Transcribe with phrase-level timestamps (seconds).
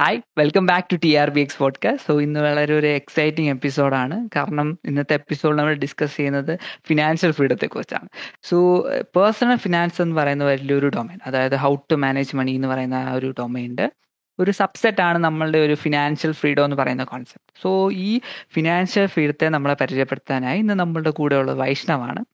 [0.00, 4.28] Hi welcome back to T R B X podcast so ഇന്ന് വളരെ ഒരു exciting എപ്പിസോഡാണ്
[4.36, 8.08] കാരണം ഇന്നത്തെ എപ്പിസോഡ് നമ്മൾ ഡിസ്കസ് ചെയ്യുന്നത് ഫിനാൻഷ്യൽ ഫ്രീഡത്തെ കുറിച്ചാണ്.
[8.42, 8.80] സോ
[9.16, 13.34] പേഴ്സണൽ ഫിനാൻസ് എന്ന് പറയുന്ന വലിയൊരു ഡൊമൈൻ അതായത് ഹൗ ടു മാനേജ് മണി എന്ന് പറയുന്ന ആ ഒരു
[13.38, 13.90] ഡൊമൈന്റെ
[14.38, 18.20] ഒരു സബ്സെറ്റ് ആണ് നമ്മളുടെ ഒരു ഫിനാൻഷ്യൽ ഫ്രീഡം എന്ന് പറയുന്ന കോൺസെപ്റ്റ് സോ ഈ
[18.52, 22.24] ഫിനാൻഷ്യൽ ഫ്രീഡത്തെ നമ്മളെ പരിചയപ്പെടുത്താനായി ഇന്ന് നമ്മളുടെ കൂടെയുള്ളത് വൈഷ്ണവാണ്.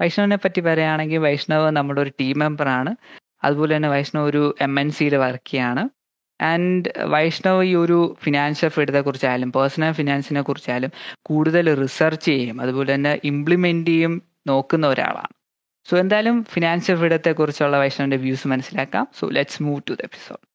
[0.00, 2.96] വൈഷ്ണവിനെ പറ്റി പറയുകയാണെങ്കിൽ വൈഷ്ണവ് നമ്മുടെ ഒരു ടീം മെമ്പറാണ്
[3.44, 6.01] അതുപോലെ തന്നെ വൈഷ്ണവ് ഒരു എം എൻ സിയിൽ വർക്ക് ചെയ്യാണ്.
[6.42, 10.90] ആൻഡ് വൈഷ്ണവ് ഈ ഒരു ഫിനാൻഷ്യൽ ഫ്രീഡത്തെ കുറിച്ചായാലും പേഴ്സണൽ ഫിനാൻസിനെ കുറിച്ചായാലും
[11.22, 12.60] കൂടുതൽ റിസർച്ച് ചെയ്യും.
[12.60, 15.32] അതുപോലെ തന്നെ ഇംപ്ലിമെന്റ് ചെയ്യും നോക്കുന്ന ഒരാളാണ്.
[15.90, 19.08] സോ എന്തായാലും ഫിനാൻഷ്യൽ ഫ്രീഡത്തെ കുറിച്ചുള്ള വൈഷ്ണവിന്റെ വ്യൂസ് മനസ്സിലാക്കാം.
[19.18, 20.52] So let's move to the episode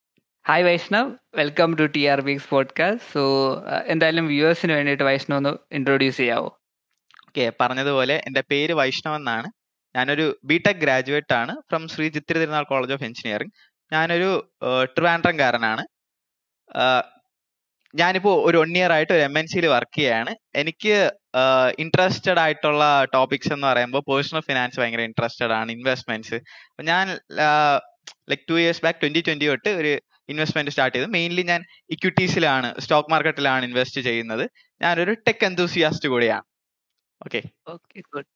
[0.48, 3.22] hi Vaishnav welcome to T R B X podcast so
[3.86, 6.60] എന്തായാലും വ്യൂവേഴ്സിന് വേണ്ടിയിട്ട് വൈഷ്ണവ് ഒന്ന് ഇൻട്രൊഡ്യൂസ് ചെയ്യാവോ?
[7.28, 9.48] ഓക്കെ പറഞ്ഞതുപോലെ എന്റെ പേര് വൈഷ്ണവ് എന്നാണ്.
[9.96, 11.56] ഞാനൊരു ബിടെക് ഗ്രാജുവേറ്റ് ആണ്.
[11.70, 13.52] From Sree Chithira Thirunal college of engineering
[13.92, 14.30] ഞാനൊരു
[14.96, 15.84] ട്രിവാൻഡ്രംകാരനാണ്.
[17.94, 20.32] ഞാനിപ്പോൾ ഒരു വൺ ഇയർ ആയിട്ട് ഒരു എം എൻ സിയിൽ വർക്ക് ചെയ്യാണ്.
[20.62, 20.96] എനിക്ക്
[21.84, 22.84] ഇൻട്രസ്റ്റഡ് ആയിട്ടുള്ള
[23.16, 26.38] ടോപ്പിക്സ് എന്ന് പറയുമ്പോൾ പേഴ്സണൽ ഫിനാൻസ് ഭയങ്കര ഇൻട്രസ്റ്റഡ് ആണ് ഇൻവെസ്റ്റ്മെന്റ്സ്
[26.90, 27.08] ഞാൻ
[28.32, 29.94] like two years back twenty twenty തൊട്ട് ഒരു
[30.34, 31.08] ഇൻവെസ്റ്റ്മെന്റ് സ്റ്റാർട്ട് ചെയ്തു.
[31.18, 31.62] മെയിൻലി ഞാൻ
[31.96, 34.46] ഇക്വിറ്റീസിലാണ് സ്റ്റോക്ക് മാർക്കറ്റിലാണ് ഇൻവെസ്റ്റ് ചെയ്യുന്നത്.
[34.82, 36.46] ഞാനൊരു ടെക് എന്തൂസിയാസ്റ്റ് കൂടിയാണ്.
[38.16, 38.28] ഗുഡ്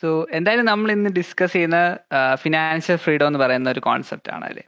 [0.00, 0.08] സോ
[0.38, 1.78] എന്തായാലും നമ്മൾ ഇന്ന് ഡിസ്കസ് ചെയ്യുന്ന
[2.42, 4.64] ഫിനാൻഷ്യൽ ഫ്രീഡം എന്ന് പറയുന്ന ഒരു കോൺസെപ്റ്റ് ആണ് അല്ലേ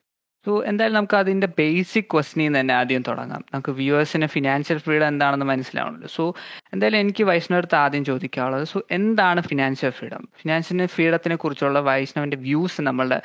[0.46, 3.42] സോ എന്തായാലും നമുക്ക് അതിന്റെ ബേസിക് ക്വസ്റ്റനിൽ തന്നെ ആദ്യം തുടങ്ങാം.
[3.52, 6.24] നമുക്ക് വ്യൂവേഴ്സിന് ഫിനാൻഷ്യൽ ഫ്രീഡം എന്താണെന്ന് മനസ്സിലാവണല്ലോ സോ
[6.72, 8.64] എന്തായാലും എനിക്ക് വൈഷ്ണവടുത്ത് ആദ്യം ചോദിക്കാനുള്ളത്.
[8.64, 13.18] സോ എന്താണ് ഫിനാൻഷ്യൽ ഫ്രീഡം ഫിനാൻഷ്യൽ ഫ്രീഡത്തിനെ കുറിച്ചുള്ള വൈഷ്ണവിന്റെ വ്യൂസ് നമ്മളുടെ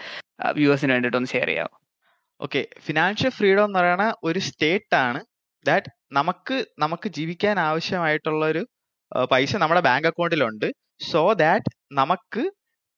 [0.52, 1.75] വ്യൂവേഴ്സിന് വേണ്ടിയിട്ട് ഒന്ന് ഷെയർ ചെയ്യാമോ
[2.39, 5.19] ഓക്കെ ഫിനാൻഷ്യൽ ഫ്രീഡം എന്ന് പറയുന്ന ഒരു സ്റ്റേറ്റ് ആണ്
[5.66, 8.61] ദാറ്റ് നമുക്ക് നമുക്ക് ജീവിക്കാൻ ആവശ്യമായിട്ടുള്ള ഒരു
[9.31, 10.67] പൈസ നമ്മുടെ ബാങ്ക് അക്കൗണ്ടിലുണ്ട്
[11.11, 12.43] സോ ദാറ്റ് നമുക്ക്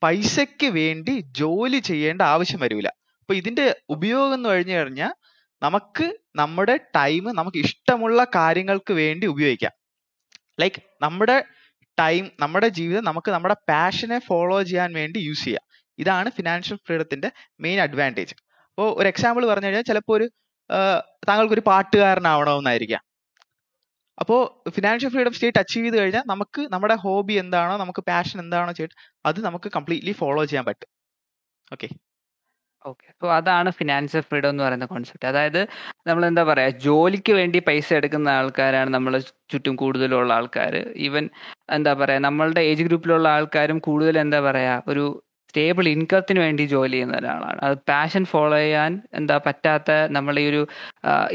[0.02, 2.90] പൈസയ്ക്ക് വേണ്ടി ജോലി ചെയ്യേണ്ട ആവശ്യം വരില്ല
[3.28, 5.09] അപ്പൊ ഇതിന്റെ ഉപയോഗം എന്ന് കഴിഞ്ഞു കഴിഞ്ഞാൽ
[5.61, 6.06] നമുക്ക്
[6.42, 9.73] നമ്മുടെ ടൈം നമുക്ക് ഇഷ്ടമുള്ള കാര്യങ്ങൾക്ക് വേണ്ടി ഉപയോഗിക്കാം.
[10.61, 11.36] ലൈക്ക് നമ്മുടെ
[11.98, 15.66] ടൈം നമ്മുടെ ജീവിതം നമുക്ക് നമ്മുടെ പാഷനെ ഫോളോ ചെയ്യാൻ വേണ്ടി യൂസ് ചെയ്യാം.
[15.99, 17.32] ഇതാണ് ഫിനാൻഷ്യൽ ഫ്രീഡത്തിന്റെ
[17.66, 18.33] മെയിൻ അഡ്വാന്റേജ്
[18.70, 20.27] അപ്പോൾ ഒരു എക്സാമ്പിൾ പറഞ്ഞു കഴിഞ്ഞാൽ ചിലപ്പോൾ ഒരു
[21.30, 23.04] താങ്കൾക്കൊരു പാട്ടുകാരനാവണമെന്നായിരിക്കാം.
[24.21, 24.42] അപ്പോൾ
[24.76, 28.98] ഫിനാൻഷ്യൽ ഫ്രീഡം സ്റ്റേറ്റ് അച്ചീവ് ചെയ്ത് കഴിഞ്ഞാൽ നമുക്ക് നമ്മുടെ ഹോബി എന്താണോ നമുക്ക് പാഷൻ എന്താണോ ചെയ്തിട്ട്
[29.30, 30.92] അത് നമുക്ക് കംപ്ലീറ്റ്ലി ഫോളോ ചെയ്യാൻ പറ്റും.
[31.73, 31.89] Okay
[32.87, 33.05] okay.
[33.14, 35.59] അപ്പോൾ അതാണ് ഫിനാൻഷ്യൽ ഫ്രീഡം എന്ന് പറയുന്ന കോൺസെപ്റ്റ് അതായത്
[36.08, 39.14] നമ്മൾ എന്താ പറയുക ജോലിക്ക് വേണ്ടി പൈസ എടുക്കുന്ന ആൾക്കാരാണ് നമ്മൾ
[39.52, 40.73] ചുറ്റും കൂടുതലുള്ള ആൾക്കാർ
[41.08, 41.25] ഈവൻ
[41.71, 45.05] എന്താ പറയുക നമ്മളുടെ ഏജ് ഗ്രൂപ്പിലുള്ള ആൾക്കാരും കൂടുതൽ എന്താ പറയുക ഒരു
[45.58, 47.60] സ്റ്റേബിൾ ഇൻകത്തിന് വേണ്ടി ജോലി ചെയ്യുന്ന ഒരാളാണ്.
[47.68, 50.62] അത് പാഷൻ ഫോളോ ചെയ്യാൻ എന്താ പറ്റാത്ത നമ്മൾ ഈ ഒരു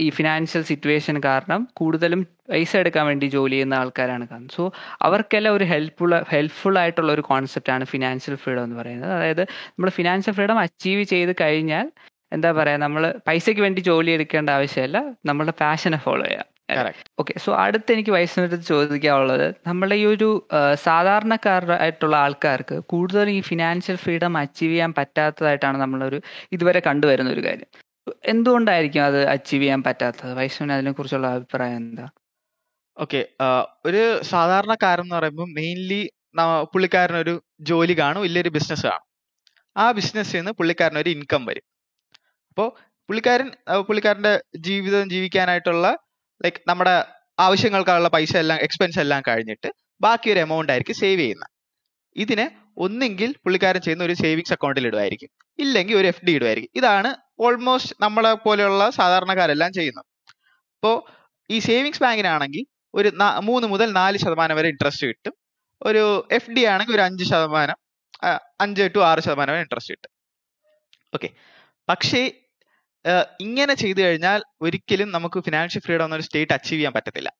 [0.05, 2.21] ഈ ഫിനാൻഷ്യൽ സിറ്റുവേഷൻ കാരണം കൂടുതലും
[2.53, 4.55] പൈസ എടുക്കാൻ വേണ്ടി ജോലി ചെയ്യുന്ന ആൾക്കാരാണ് കാണുന്നത്.
[4.59, 4.65] സോ
[5.07, 9.13] അവർക്കെല്ലാം ഒരു ഹെൽപ്ഫുൾ ഹെൽപ്ഫുൾ ആയിട്ടുള്ള ഒരു കോൺസെപ്റ്റാണ് ഫിനാൻഷ്യൽ ഫ്രീഡം എന്ന് പറയുന്നത്.
[9.19, 9.45] അതായത്
[9.75, 11.89] നമ്മൾ ഫിനാൻഷ്യൽ ഫ്രീഡം അച്ചീവ് ചെയ്ത് കഴിഞ്ഞാൽ
[12.37, 14.99] എന്താ പറയുക നമ്മൾ പൈസയ്ക്ക് വേണ്ടി ജോലി എടുക്കേണ്ട ആവശ്യമില്ല
[15.31, 16.49] നമ്മളുടെ പാഷനെ ഫോളോ ചെയ്യാം.
[17.21, 20.29] ഓക്കെ സോ അടുത്ത് എനിക്ക് വയസ്സിനടുത്ത് ചോദിക്കാനുള്ളത് നമ്മുടെ ഈ ഒരു
[20.85, 26.19] സാധാരണക്കാരായിട്ടുള്ള ആൾക്കാർക്ക് കൂടുതൽ ഈ ഫിനാൻഷ്യൽ ഫ്രീഡം അച്ചീവ് ചെയ്യാൻ പറ്റാത്തതായിട്ടാണ് നമ്മളൊരു
[26.53, 27.69] ഇതുവരെ കണ്ടുവരുന്ന ഒരു കാര്യം.
[28.25, 30.33] എന്തുകൊണ്ടായിരിക്കും അത് അച്ചീവ് ചെയ്യാൻ പറ്റാത്തത്?
[30.39, 32.07] വൈഷ്ണവിന് അതിനെ കുറിച്ചുള്ള അഭിപ്രായം എന്താ?
[32.97, 33.21] ഓക്കെ
[33.89, 34.03] ഒരു
[34.33, 36.03] സാധാരണക്കാരൻ എന്ന് പറയുമ്പോൾ മെയിൻലി
[36.73, 37.35] പുള്ളിക്കാരനൊരു
[37.71, 39.07] ജോലി കാണും ഇല്ലൊരു ബിസിനസ് കാണും.
[39.77, 41.65] ആ ബിസിനസ്സിൽ നിന്ന് പുള്ളിക്കാരനൊരു ഇൻകം വരും.
[42.51, 42.69] അപ്പോൾ
[43.09, 43.49] പുള്ളിക്കാരൻ
[43.89, 44.35] പുള്ളിക്കാരന്റെ
[44.67, 45.87] ജീവിതം ജീവിക്കാനായിട്ടുള്ള
[46.45, 47.05] ലൈക്ക് നമ്മുടെ
[47.41, 49.69] ആവശ്യങ്ങൾക്കുള്ള പൈസ എല്ലാം എക്സ്പെൻസ് എല്ലാം കഴിഞ്ഞിട്ട്
[50.01, 51.51] ബാക്കി ഒരു എമൗണ്ട് ആയിരിക്കും സേവ് ചെയ്യുന്നത്.
[52.17, 57.11] ഇതിനെ ഒന്നെങ്കിൽ പുള്ളിക്കാരൻ ചെയ്യുന്ന ഒരു സേവിങ്സ് അക്കൗണ്ടിൽ ഇടുമായിരിക്കും ഇല്ലെങ്കിൽ ഒരു എഫ് ഡി ഇടുമായിരിക്കും ഇതാണ്
[57.41, 60.07] ഓൾമോസ്റ്റ് നമ്മളെ പോലെയുള്ള സാധാരണക്കാരെല്ലാം ചെയ്യുന്നത്.
[60.77, 60.97] അപ്പോൾ
[61.51, 62.65] ഈ സേവിങ്സ് ബാങ്കിനാണെങ്കിൽ
[62.95, 63.09] ഒരു
[63.43, 65.35] മൂന്ന് മുതൽ നാല് ശതമാനം വരെ ഇൻട്രസ്റ്റ് കിട്ടും.
[65.83, 67.79] ഒരു എഫ് ഡി ആണെങ്കിൽ ഒരു അഞ്ച് ശതമാനം
[68.61, 70.13] അഞ്ച് ടു ആറ് ശതമാനം വരെ ഇൻട്രസ്റ്റ് കിട്ടും.
[71.15, 71.29] ഓക്കെ
[71.89, 72.23] പക്ഷേ
[73.41, 77.31] ഇങ്ങനെ ചെയ്തു കഴിഞ്ഞാൽ ഒരിക്കലും നമുക്ക് ഫിനാൻഷ്യൽ ഫ്രീഡം എന്നൊരു സ്റ്റേറ്റ് അച്ചീവ് ചെയ്യാൻ പറ്റത്തില്ല.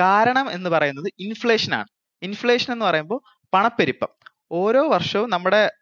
[0.00, 1.86] കാരണം എന്ന് പറയുന്നത് ഇൻഫ്ലേഷൻ ആണ്.
[2.22, 3.20] ഇൻഫ്ലേഷൻ എന്ന് പറയുമ്പോൾ
[3.54, 4.08] പണപ്പെരുപ്പം.
[4.52, 5.72] ഓരോ വർഷവും നമ്മുടെ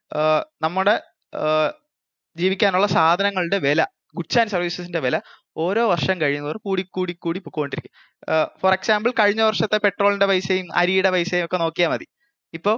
[0.63, 1.03] നമ്മുടെ
[2.37, 5.21] ജീവിക്കാനുള്ള സാധനങ്ങളുടെ വില ഗുഡ്സ് ആൻഡ് സർവീസസിന്റെ വില
[5.57, 7.93] ഓരോ വർഷം കഴിയുന്നവർ കൂടി കൂടി കൂടി പൊക്കോണ്ടിരിക്കും.
[8.61, 12.07] ഫോർ എക്സാമ്പിൾ കഴിഞ്ഞ വർഷത്തെ പെട്രോളിന്റെ പൈസയും അരിയുടെ പൈസയും ഒക്കെ നോക്കിയാൽ മതി.
[12.55, 12.77] ഇപ്പോൾ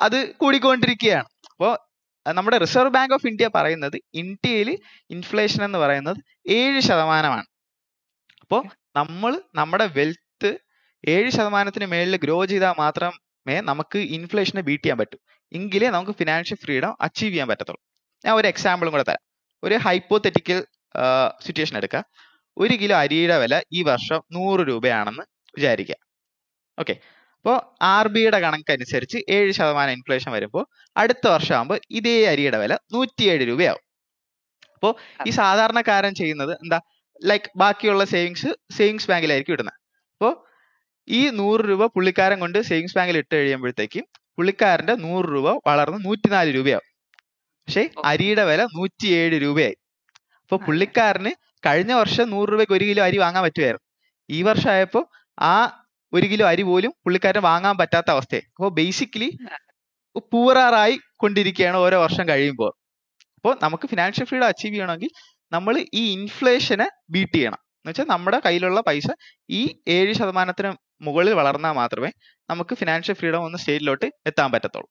[0.00, 1.28] അത് കൂടിക്കൊണ്ടിരിക്കുകയാണ്.
[1.50, 1.78] അപ്പോൾ
[2.26, 4.78] നമ്മുടെ റിസർവ് ബാങ്ക് ഓഫ് ഇന്ത്യ പറയുന്നത് ഇന്ത്യയിൽ
[5.10, 6.16] ഇൻഫ്ലേഷൻ എന്ന് പറയുന്നത്
[6.48, 7.44] ഏഴ് ശതമാനമാണ്.
[8.42, 8.64] അപ്പോൾ
[8.96, 10.58] നമ്മൾ നമ്മുടെ വെൽത്ത്
[11.08, 15.18] ഏഴ് ശതമാനത്തിന് മേളിൽ ഗ്രോ ചെയ്താൽ മാത്രമേ നമുക്ക് ഇൻഫ്ലേഷനെ ബീറ്റ് ചെയ്യാൻ പറ്റൂ.
[15.52, 17.80] എങ്കിലേ നമുക്ക് ഫിനാൻഷ്യൽ ഫ്രീഡം അച്ചീവ് ചെയ്യാൻ പറ്റത്തുള്ളൂ.
[18.24, 19.24] ഞാൻ ഒരു എക്സാമ്പിളും കൂടെ തരാം.
[19.62, 20.64] ഒരു ഹൈപ്പോത്തറ്റിക്കൽ
[21.40, 22.04] സിറ്റുവേഷൻ എടുക്കുക
[22.56, 25.22] ഒരു കിലോ അരിയുടെ വില ഈ വർഷം നൂറ് രൂപയാണെന്ന്
[25.56, 25.96] വിചാരിക്കുക.
[26.78, 27.00] ഓക്കെ
[27.40, 30.66] അപ്പോൾ ആർ ബിയുടെ കണക്കനുസരിച്ച് ഏഴ് ശതമാനം ഇൻഫ്ലേഷൻ വരുമ്പോൾ
[30.96, 33.80] അടുത്ത വർഷം ആകുമ്പോൾ ഇതേ അരിയുടെ വില നൂറ്റിയേഴ് രൂപയാവും.
[34.74, 34.94] അപ്പോൾ
[35.26, 36.80] ഈ സാധാരണക്കാരൻ ചെയ്യുന്നത് എന്താ?
[37.24, 39.74] ലൈക്ക് ബാക്കിയുള്ള സേവിങ്സ് സേവിങ്സ് ബാങ്കിലായിരിക്കും ഇടുന്നത്
[40.12, 40.44] അപ്പോൾ
[41.08, 44.04] ഈ നൂറ് രൂപ പുള്ളിക്കാരൻ കൊണ്ട് സേവിങ്സ് ബാങ്കിൽ ഇട്ട് കഴിയുമ്പോഴത്തേക്കും
[44.36, 46.82] പുള്ളിക്കാരന്റെ നൂറ് രൂപ വളർന്ന് നൂറ്റിനാല് രൂപയാവും.
[47.48, 47.88] പക്ഷേ.
[48.04, 49.76] അരിയുടെ വില നൂറ്റിയേഴ് രൂപയായി.
[50.42, 50.56] അപ്പൊ.
[50.56, 51.30] പുള്ളിക്കാരന്
[51.66, 53.90] കഴിഞ്ഞ വർഷം നൂറ് രൂപയ്ക്ക് ഒരു കിലോ അരി വാങ്ങാൻ പറ്റുമായിരുന്നു
[54.30, 55.10] ഈ വർഷം ആയപ്പോ
[55.40, 55.79] ആ
[56.12, 59.30] ഒരു കിലോ അരി പോലും പുള്ളിക്കാരന് വാങ്ങാൻ പറ്റാത്ത അവസ്ഥയെ അപ്പോൾ ബേസിക്കലി
[60.32, 62.72] പൂറാറായി കൊണ്ടിരിക്കുകയാണ് ഓരോ വർഷം കഴിയുമ്പോൾ.
[63.36, 65.10] അപ്പോൾ നമുക്ക് ഫിനാൻഷ്യൽ ഫ്രീഡം അച്ചീവ് ചെയ്യണമെങ്കിൽ
[65.52, 67.60] നമ്മൾ ഈ ഇൻഫ്ലേഷനെ ബീറ്റ് ചെയ്യണം.
[67.80, 69.08] എന്ന് വെച്ചാൽ നമ്മുടെ കയ്യിലുള്ള പൈസ
[69.58, 70.70] ഈ ഏഴ് ശതമാനത്തിന്
[71.02, 72.10] മുകളിൽ വളർന്നാൽ മാത്രമേ
[72.50, 74.88] നമുക്ക് ഫിനാൻഷ്യൽ ഫ്രീഡം ഒന്ന് സ്റ്റേജിലോട്ട് എത്താൻ പറ്റത്തുള്ളൂ.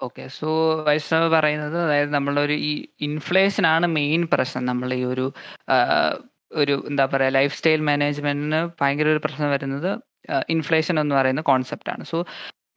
[0.00, 0.48] ഓക്കെ സോ
[0.86, 4.64] വൈഷ്ണവ് പറയുന്നത് അതായത് നമ്മളൊരു ഈ ഇൻഫ്ലേഷൻ ആണ് മെയിൻ പ്രശ്നം.
[4.70, 5.26] നമ്മൾ ഈ ഒരു
[6.62, 9.90] ഒരു എന്താ പറയുക ലൈഫ് സ്റ്റൈൽ മാനേജ്മെന്റിന് ഭയങ്കര ഒരു പ്രശ്നം വരുന്നത്
[10.54, 12.04] ഇൻഫ്ലേഷൻ എന്ന് പറയുന്ന കോൺസെപ്റ്റ് ആണ്.
[12.12, 12.18] സോ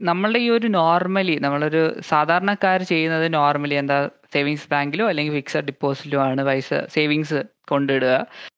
[0.09, 3.97] നമ്മളുടെ ഈ ഒരു നോർമലി നമ്മളൊരു സാധാരണക്കാർ ചെയ്യുന്നത് നോർമലി എന്താ
[4.33, 7.39] സേവിങ്സ് ബാങ്കിലോ അല്ലെങ്കിൽ ഫിക്സഡ് ഡിപ്പോസിറ്റിലോ ആണ് പൈസ സേവിങ്സ്
[7.71, 8.15] കൊണ്ടിടുക.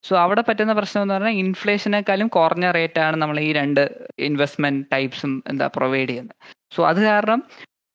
[0.07, 3.83] സോ അവിടെ പറ്റുന്ന പ്രശ്നം എന്ന് പറഞ്ഞാൽ ഇൻഫ്ലേഷനേക്കാളും കുറഞ്ഞ റേറ്റ് ആണ് നമ്മൾ ഈ രണ്ട്
[4.30, 6.36] ഇൻവെസ്റ്റ്മെന്റ് ടൈപ്സും എന്താ പ്രൊവൈഡ് ചെയ്യുന്നത്.
[6.75, 7.42] സോ അത് കാരണം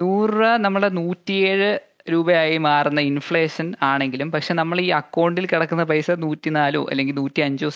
[0.01, 1.71] നൂറ് രൂപ നമ്മുടെ നൂറ്റിയേഴ്
[2.13, 7.69] രൂപയായി മാറുന്ന ഇൻഫ്ലേഷൻ ആണെങ്കിലും പക്ഷെ നമ്മൾ ഈ അക്കൗണ്ടിൽ കിടക്കുന്ന പൈസ നൂറ്റി നാലോ അല്ലെങ്കിൽ നൂറ്റി അഞ്ചോ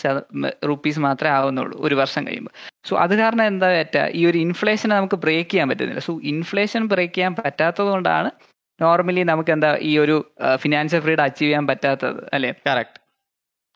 [0.71, 2.53] റുപ്പീസ് മാത്രമേ ആവുന്നുള്ളൂ ഒരു വർഷം കഴിയുമ്പോൾ.
[2.87, 6.03] സോ അത് കാരണം എന്താ പറ്റുക ഈ ഒരു ഇൻഫ്ലേഷനെ നമുക്ക് ബ്രേക്ക് ചെയ്യാൻ പറ്റുന്നില്ല.
[6.09, 8.31] സോ ഇൻഫ്ലേഷൻ ബ്രേക്ക് ചെയ്യാൻ പറ്റാത്തത് കൊണ്ടാണ്
[8.79, 10.17] നോർമലി നമുക്ക് എന്താ ഈ ഒരു
[10.63, 12.51] ഫിനാൻഷ്യൽ ഫ്രീഡം അച്ചീവ് ചെയ്യാൻ പറ്റാത്തത് അല്ലേ?
[12.67, 12.99] കറക്റ്റ്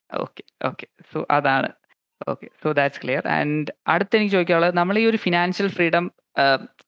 [0.09, 1.69] ഓക്കെ ഓക്കെ സോ അതാണ്.
[2.31, 6.05] Okay so that's clear and അടുത്ത് എനിക്ക് ചോദിക്കാനുള്ളത് നമ്മൾ ഈ ഒരു ഫിനാൻഷ്യൽ ഫ്രീഡം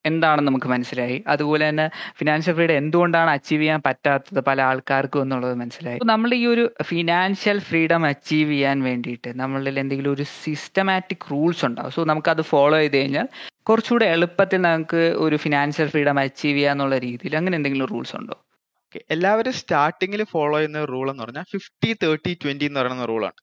[0.05, 1.23] എന്താണെന്ന് നമുക്ക് മനസ്സിലായി.
[1.27, 5.99] അതുപോലെ തന്നെ ഫിനാൻഷ്യൽ ഫ്രീഡം എന്തുകൊണ്ടാണ് അച്ചീവ് ചെയ്യാൻ പറ്റാത്തത് പല ആൾക്കാർക്കും എന്നുള്ളത് മനസ്സിലായി.
[6.05, 11.91] നമ്മൾ ഈ ഒരു ഫിനാൻഷ്യൽ ഫ്രീഡം അച്ചീവ് ചെയ്യാൻ വേണ്ടിയിട്ട് നമ്മളിൽ എന്തെങ്കിലും ഒരു സിസ്റ്റമാറ്റിക് റൂൾസ് ഉണ്ടാവും.
[11.91, 13.27] സോ നമുക്കത് ഫോളോ ചെയ്ത് കഴിഞ്ഞാൽ
[13.63, 18.35] കുറച്ചുകൂടെ എളുപ്പത്തിൽ നമുക്ക് ഒരു ഫിനാൻഷ്യൽ ഫ്രീഡം അച്ചീവ് ചെയ്യാന്നുള്ള രീതിയിൽ അങ്ങനെ എന്തെങ്കിലും റൂൾസ് ഉണ്ടോ?
[19.11, 23.39] എല്ലാവരും സ്റ്റാർട്ടിങ്ങിൽ ഫോളോ ചെയ്യുന്ന റൂൾ എന്ന് പറഞ്ഞാൽ ഫിഫ്റ്റി തേർട്ടി ട്വന്റി എന്ന് പറയുന്ന റൂളാണ്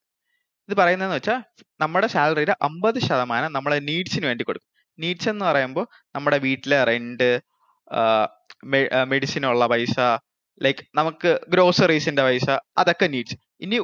[0.69, 1.41] ഇത് പറയുന്നതെന്ന് വെച്ചാൽ
[1.81, 4.72] നമ്മുടെ സാലറിയുടെ അമ്പത് ശതമാനം നമ്മളെ നീഡ്സിന് വേണ്ടി കൊടുക്കും.
[4.99, 7.41] നീഡ്സ് എന്ന് പറയുമ്പോൾ നമ്മുടെ വീട്ടിലെ റെന്റ്
[9.13, 9.99] മെഡിസിനുള്ള പൈസ
[10.63, 13.79] ലൈക്ക് നമുക്ക് ഗ്രോസറീസിന്റെ പൈസ അതൊക്കെ നീഡ്സ് ഇനി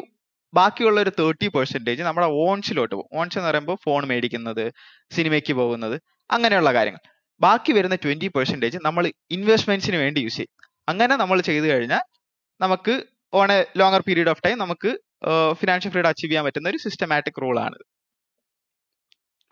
[0.54, 3.08] ബാക്കിയുള്ള ഒരു തേർട്ടി പെർസെന്റേജ് നമ്മുടെ ഓൺസിലോട്ട് പോകും.
[3.20, 4.72] ഓൺസ് എന്ന് പറയുമ്പോൾ ഫോൺ മേടിക്കുന്നത്
[5.10, 6.00] സിനിമയ്ക്ക് പോകുന്നത്
[6.30, 7.00] അങ്ങനെയുള്ള കാര്യങ്ങൾ.
[7.40, 10.52] ബാക്കി വരുന്ന ട്വന്റി പെർസെന്റേജ് നമ്മൾ ഇൻവെസ്റ്റ്മെന്റ്സിന് വേണ്ടി യൂസ് ചെയ്യും.
[10.88, 12.02] അങ്ങനെ നമ്മൾ ചെയ്തു കഴിഞ്ഞാൽ
[12.60, 12.94] നമുക്ക്
[13.34, 14.90] on a longer period of time നമുക്ക്
[15.52, 17.78] ഫിനാൻഷ്യൽ ഫ്രീഡം അച്ചീവ് ചെയ്യാൻ പറ്റുന്ന ഒരു സിസ്റ്റമാറ്റിക് ആണ്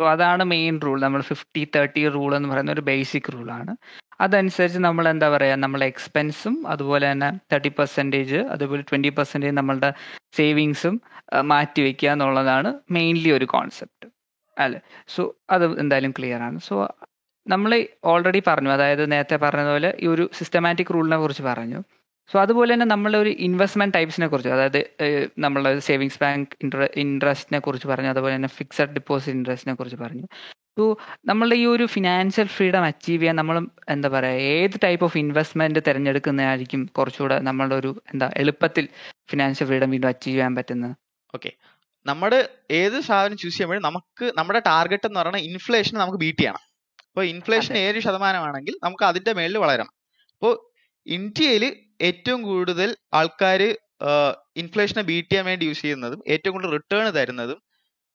[0.01, 3.73] സോ അതാണ് മെയിൻ റൂൾ നമ്മൾ ഫിഫ്റ്റി തേർട്ടി റൂൾ എന്ന് പറയുന്ന ഒരു ബേസിക് റൂളാണ്
[4.25, 9.91] അതനുസരിച്ച് നമ്മൾ എന്താ പറയുക നമ്മളെ എക്സ്പെൻസും അതുപോലെ തന്നെ തേർട്ടി പെർസെന്റേജ് അതുപോലെ ട്വന്റി പെർസെന്റേജ് നമ്മളുടെ
[10.39, 10.95] സേവിങ്സും
[11.53, 14.09] മാറ്റി വെക്കുക എന്നുള്ളതാണ് മെയിൻലി ഒരു കോൺസെപ്റ്റ്
[14.57, 14.81] അല്ലേ?
[15.15, 15.23] സോ
[15.55, 16.59] അത് എന്തായാലും ക്ലിയർ ആണ്.
[16.69, 16.75] സോ
[17.47, 17.73] നമ്മൾ
[18.13, 21.81] ഓൾറെഡി പറഞ്ഞു അതായത് നേരത്തെ പറഞ്ഞതുപോലെ ഈ ഒരു സിസ്റ്റമാറ്റിക് റൂളിനെ കുറിച്ച് പറഞ്ഞു.
[22.33, 24.81] സോ അതുപോലെ തന്നെ നമ്മൾ ഒരു ഇൻവെസ്റ്റ്മെന്റ് ടൈപ്സിനെ കുറിച്ച് അതായത്
[25.45, 26.55] നമ്മളെ സേവിങ്സ് ബാങ്ക്
[27.03, 30.27] ഇൻട്രസ്റ്റിനെ കുറിച്ച് പറഞ്ഞു അതുപോലെ തന്നെ ഫിക്സഡ് ഡിപ്പോസിറ്റ് ഇൻട്രസ്റ്റിനെ കുറിച്ച് പറഞ്ഞു.
[30.79, 30.85] സോ
[31.31, 33.57] നമ്മളുടെ ഈ ഒരു ഫിനാൻഷ്യൽ ഫ്രീഡം അച്ചീവ് ചെയ്യാൻ നമ്മൾ
[33.95, 38.87] എന്താ പറയുക ഏത് ടൈപ്പ് ഓഫ് ഇൻവെസ്റ്റ്മെന്റ് തിരഞ്ഞെടുക്കുന്നതായിരിക്കും കുറച്ചുകൂടെ നമ്മളുടെ ഒരു എന്താ എളുപ്പത്തിൽ
[39.31, 40.95] ഫിനാൻഷ്യൽ ഫ്രീഡം വീണ്ടും അച്ചീവ് ചെയ്യാൻ പറ്റുന്നത്?
[41.35, 41.53] ഓക്കെ
[42.07, 42.41] നമ്മുടെ
[42.81, 46.63] ഏത് സാധനം ചൂസ് ചെയ്യുമ്പോഴും നമുക്ക് നമ്മുടെ ടാർഗറ്റ് എന്ന് പറയുന്നത് ഇൻഫ്ലേഷൻ നമുക്ക് ബീറ്റ് ചെയ്യണം.
[47.11, 49.91] അപ്പോൾ ഇൻഫ്ലേഷൻ ഏഴ് ശതമാനമാണെങ്കിൽ നമുക്ക് അതിന്റെ മേളിൽ വളരണം.
[50.37, 50.55] അപ്പോൾ
[51.07, 51.65] ഇന്ത്യയിൽ
[52.01, 53.63] ഏറ്റവും കൂടുതൽ ആൾക്കാർ
[54.57, 57.59] ഇൻഫ്ലേഷനെ ബീറ്റ് ചെയ്യാൻ വേണ്ടി യൂസ് ചെയ്യുന്നതും ഏറ്റവും കൂടുതൽ റിട്ടേൺ തരുന്നതും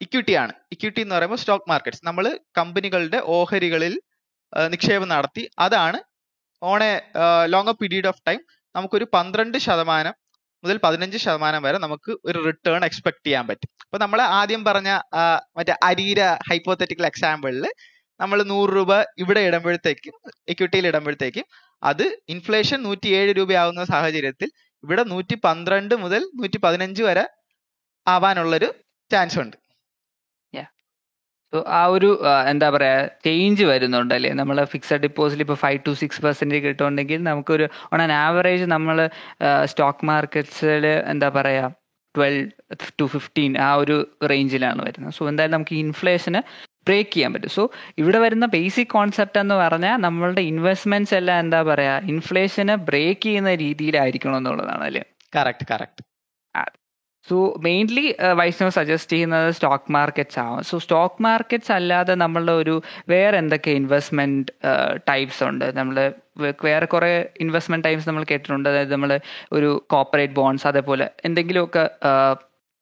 [0.02, 2.26] ഇക്വിറ്റിയാണ് ഇക്വിറ്റി എന്ന് പറയുമ്പോൾ സ്റ്റോക്ക് മാർക്കറ്റ്സ് നമ്മൾ
[2.60, 3.94] കമ്പനികളുടെ ഓഹരികളിൽ
[4.54, 6.00] നിക്ഷേപം നടത്തി അതാണ്
[6.62, 6.94] on a
[7.46, 8.42] longer period of time
[8.76, 10.16] നമുക്കൊരു പന്ത്രണ്ട് ശതമാനം
[10.64, 13.70] മുതൽ പതിനഞ്ച് ശതമാനം വരെ നമുക്ക് ഒരു റിട്ടേൺ എക്സ്പെക്ട് ചെയ്യാൻ പറ്റും.
[13.86, 14.90] അപ്പൊ നമ്മൾ ആദ്യം പറഞ്ഞ
[15.58, 16.20] മറ്റേ അരീര
[16.50, 17.66] ഹൈപ്പോത്തറ്റിക്കൽ എക്സാമ്പിളിൽ
[18.22, 18.92] നമ്മൾ നൂറ് രൂപ
[19.24, 20.16] ഇവിടെ ഇടുമ്പോഴത്തേക്കും
[20.54, 21.46] ഇക്വിറ്റിയിൽ ഇടുമ്പോഴത്തേക്കും
[21.84, 24.50] അത് ഇൻഫ്ലേഷൻ നൂറ്റി ഏഴ് രൂപയാവുന്ന സാഹചര്യത്തിൽ
[24.84, 27.26] ഇവിടെ നൂറ്റി പന്ത്രണ്ട് മുതൽ നൂറ്റി പതിനഞ്ച് വരെ
[28.08, 28.70] ആവാനുള്ളൊരു
[29.12, 29.58] ചാൻസ് ഉണ്ട്.
[31.80, 32.10] ആ ഒരു
[32.52, 34.30] എന്താ പറയാ ചേഞ്ച് വരുന്നുണ്ട് അല്ലേ?
[34.40, 38.98] നമ്മൾ ഫിക്സഡ് ഡിപ്പോസിറ്റ് ഇപ്പോൾ ഫൈവ് ടു സിക്സ് പെർസെന്റ് കിട്ടുന്നുണ്ടെങ്കിൽ നമുക്കൊരു ഓൺ ആൻ ആവറേജ് നമ്മൾ
[39.72, 41.66] സ്റ്റോക്ക് മാർക്കറ്റ്സിൽ എന്താ പറയാ
[42.16, 42.46] ട്വൽവ്
[43.00, 43.98] ടു ഫിഫ്റ്റീൻ ആ ഒരു
[44.32, 45.14] റേഞ്ചിലാണ് വരുന്നത്.
[45.18, 46.42] സോ എന്തായാലും നമുക്ക് ഇൻഫ്ലേഷന്
[46.88, 47.50] ബ്രേക്ക് ചെയ്യാൻ പറ്റും.
[47.50, 47.64] സോ
[47.98, 51.96] ഇവിടെ വരുന്ന ബേസിക് കോൺസെപ്റ്റ് എന്ന് പറഞ്ഞാൽ നമ്മളുടെ ഇൻവെസ്റ്റ്മെന്റ്സ് എല്ലാം എന്താ പറയാ?
[52.14, 55.04] ഇൻഫ്ലേഷനെ ബ്രേക്ക് ചെയ്യുന്ന രീതിയിലായിരിക്കണം എന്നുള്ളതാണ് അല്ലേ?
[55.36, 56.04] Correct correct
[57.30, 62.76] so mainly Vaishnav suggest ചെയ്യുന്നത് സ്റ്റോക്ക് മാർക്കറ്റ്സ് ആവും സോ സ്റ്റോക്ക് മാർക്കറ്റ്സ് അല്ലാതെ നമ്മളുടെ ഒരു
[63.10, 64.52] വേറെ എന്തൊക്കെ ഇൻവെസ്റ്റ്മെന്റ്
[65.10, 65.78] ടൈപ്സ് ഉണ്ട്?
[65.78, 65.98] നമ്മൾ
[66.64, 68.70] വേറെ കുറെ ഇൻവെസ്റ്റ്മെന്റ് ടൈപ്സ് നമ്മൾ കേട്ടിട്ടുണ്ട്.
[68.70, 69.12] അതായത് നമ്മൾ
[69.52, 71.84] ഒരു കോപ്പറേറ്റ് ബോൺസ് അതേപോലെ എന്തെങ്കിലുമൊക്കെ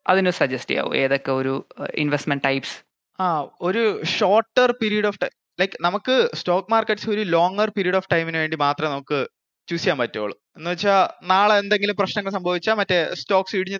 [0.05, 0.93] അതിന് സജസ്റ്റ് ചെയ്യാവോ.
[0.95, 1.55] ഏതൊക്കെ ഒരു
[2.03, 2.77] ഇൻവെസ്റ്റ്മെന്റ് ടൈപ്സ്
[3.19, 3.27] ആ
[3.67, 3.83] ഒരു
[4.17, 8.91] shorter period of time like നമുക്ക് സ്റ്റോക്ക് മാർക്കറ്റ്സ് ഒരു ലോങ്ങർ പീരീഡ് ഓഫ് ടൈമിന് വേണ്ടി മാത്രമേ
[8.93, 9.19] നമുക്ക്
[9.67, 10.35] ചൂസ് ചെയ്യാൻ പറ്റുള്ളൂ.
[10.57, 13.79] എന്ന് വെച്ചാൽ നാളെ എന്തെങ്കിലും പ്രശ്നങ്ങൾ സംഭവിച്ചാൽ മറ്റേ സ്റ്റോക്സ് ഇടിഞ്ഞ്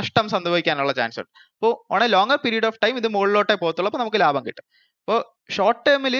[0.00, 1.30] നഷ്ടം സംഭവിക്കാനുള്ള ചാൻസ് ഉണ്ട്.
[1.56, 4.64] അപ്പോൾ on a longer period of time ഇത് മുകളിലോട്ടേ പോകത്തുള്ളൂ അപ്പോൾ നമുക്ക് ലാഭം കിട്ടും.
[5.02, 5.20] അപ്പോൾ
[5.56, 6.16] ഷോർട്ട് ടേമിൽ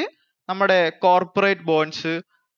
[0.48, 2.14] നമ്മുടെ കോർപ്പറേറ്റ് ബോൺസ്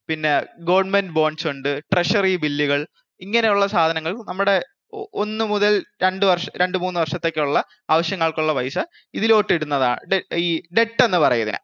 [0.09, 0.33] പിന്നെ
[0.69, 2.81] ഗവൺമെന്റ് ബോൺസ് ഉണ്ട് ട്രഷറി ബില്ലുകൾ
[3.21, 4.57] ഇങ്ങനെയുള്ള സാധനങ്ങൾ നമ്മുടെ
[4.93, 7.59] ഒന്ന് മുതൽ രണ്ട് വർഷം രണ്ട് മൂന്ന് വർഷത്തേക്കുള്ള
[7.91, 8.79] ആവശ്യങ്ങൾക്കുള്ള പൈസ
[9.15, 11.61] ഇതിലോട്ട് ഇടുന്നതാണ് ഈ ഡെറ്റ് എന്ന് പറയുന്നതിന്.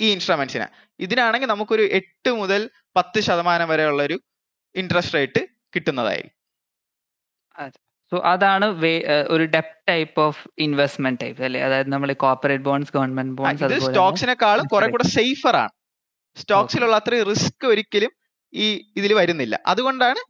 [0.00, 0.66] ഈ ഇൻസ്ട്രുമെന്റ്സിന്.
[1.00, 4.16] ഇതിനാണെങ്കിൽ നമുക്കൊരു എട്ട് മുതൽ പത്ത് ശതമാനം വരെയുള്ള ഒരു
[4.74, 5.42] ഇൻട്രസ്റ്റ് റേറ്റ്
[5.76, 6.40] കിട്ടുന്നതായിരിക്കും
[8.12, 8.66] സോ അതാണ്
[9.34, 11.60] ഒരു ഡെപ്റ്റ് ടൈപ്പ് ഓഫ് ഇൻവെസ്റ്റ്മെന്റ് ടൈപ്പ് അല്ലേ?
[11.66, 14.86] അതായത് നമ്മൾ കോർപ്പറേറ്റ് ബോൺസ് ഗവൺമെന്റ് ബോൺസ് ഇത് സ്റ്റോക്സിനെക്കാളും കുറെ.
[14.94, 15.72] കൂടെ സേഫർ ആണ്.
[16.36, 18.12] സ്റ്റോക്സിലുള്ള അത്രയും റിസ്ക് ഒരിക്കലും
[18.52, 18.66] ഈ
[18.96, 19.60] ഇതിൽ വരുന്നില്ല.
[19.66, 20.20] അതുകൊണ്ടാണ്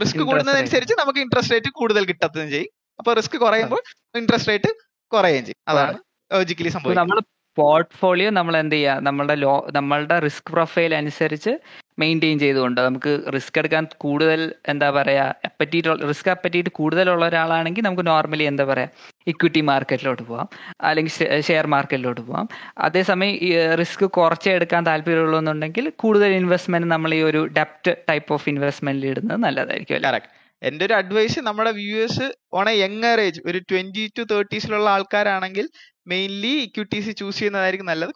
[0.00, 2.72] റിസ്ക് കൂടുന്നതനുസരിച്ച് നമുക്ക് ഇൻട്രസ്റ്റ് റേറ്റ് കൂടുതൽ കിട്ടത്തുകയും ചെയ്യും.
[2.98, 3.82] അപ്പൊ റിസ്ക് കുറയുമ്പോൾ
[4.18, 4.70] ഇൻട്രസ്റ്റ് റേറ്റ്
[5.12, 5.60] കുറയുകയും ചെയ്യും.
[5.68, 5.98] അതാണ്
[6.32, 7.10] ലോജിക്കലി സംഭവിക്കുന്നത്.
[7.10, 7.20] നമ്മൾ
[7.56, 11.52] പോർട്ട്ഫോളിയോ നമ്മൾ എന്ത് ചെയ്യുക നമ്മളുടെ ലോ നമ്മളുടെ റിസ്ക് പ്രൊഫൈൽ അനുസരിച്ച്
[11.98, 18.42] മെയിന്റെയിൻ ചെയ്തുകൊണ്ട് നമുക്ക് റിസ്ക് എടുക്കാൻ കൂടുതൽ എന്താ പറയുക അപ്പറ്റീറ്റ് റിസ്ക് അപ്പറ്റീറ്റ് കൂടുതലുള്ള ഒരാളാണെങ്കിൽ നമുക്ക് നോർമലി
[18.42, 18.90] എന്താ പറയുക
[19.26, 20.48] ഇക്വിറ്റി മാർക്കറ്റിലോട്ട് പോവാം.
[20.80, 22.48] അല്ലെങ്കിൽ ഷെയർ മാർക്കറ്റിലോട്ട് പോവാം.
[22.78, 23.36] അതേസമയം
[23.74, 30.30] റിസ്ക് കുറച്ചേ എടുക്കാൻ താല്പര്യമുള്ളൂന്നുണ്ടെങ്കിൽ കൂടുതൽ ഇൻവെസ്റ്റ്മെന്റ് നമ്മൾ ഈ ഒരു ഡെപ്റ്റ് ടൈപ്പ് ഓഫ് ഇൻവെസ്റ്റ്മെന്റിൽ ഇടുന്നത് നല്ലതായിരിക്കും
[30.62, 32.74] എന്റെ ഒരു അഡ്വൈസ് നമ്മുടെ വ്യൂവേഴ്സ് ഓൺ എ
[33.20, 35.68] ഏജ് ഒരു ട്വന്റി ടു തേർട്ടീസിലുള്ള ആൾക്കാരാണെങ്കിൽ
[36.06, 38.12] മെയിൻലി ഇക്വിറ്റീസ് ചൂസ് ചെയ്യുന്നതായിരിക്കും നല്ലത്.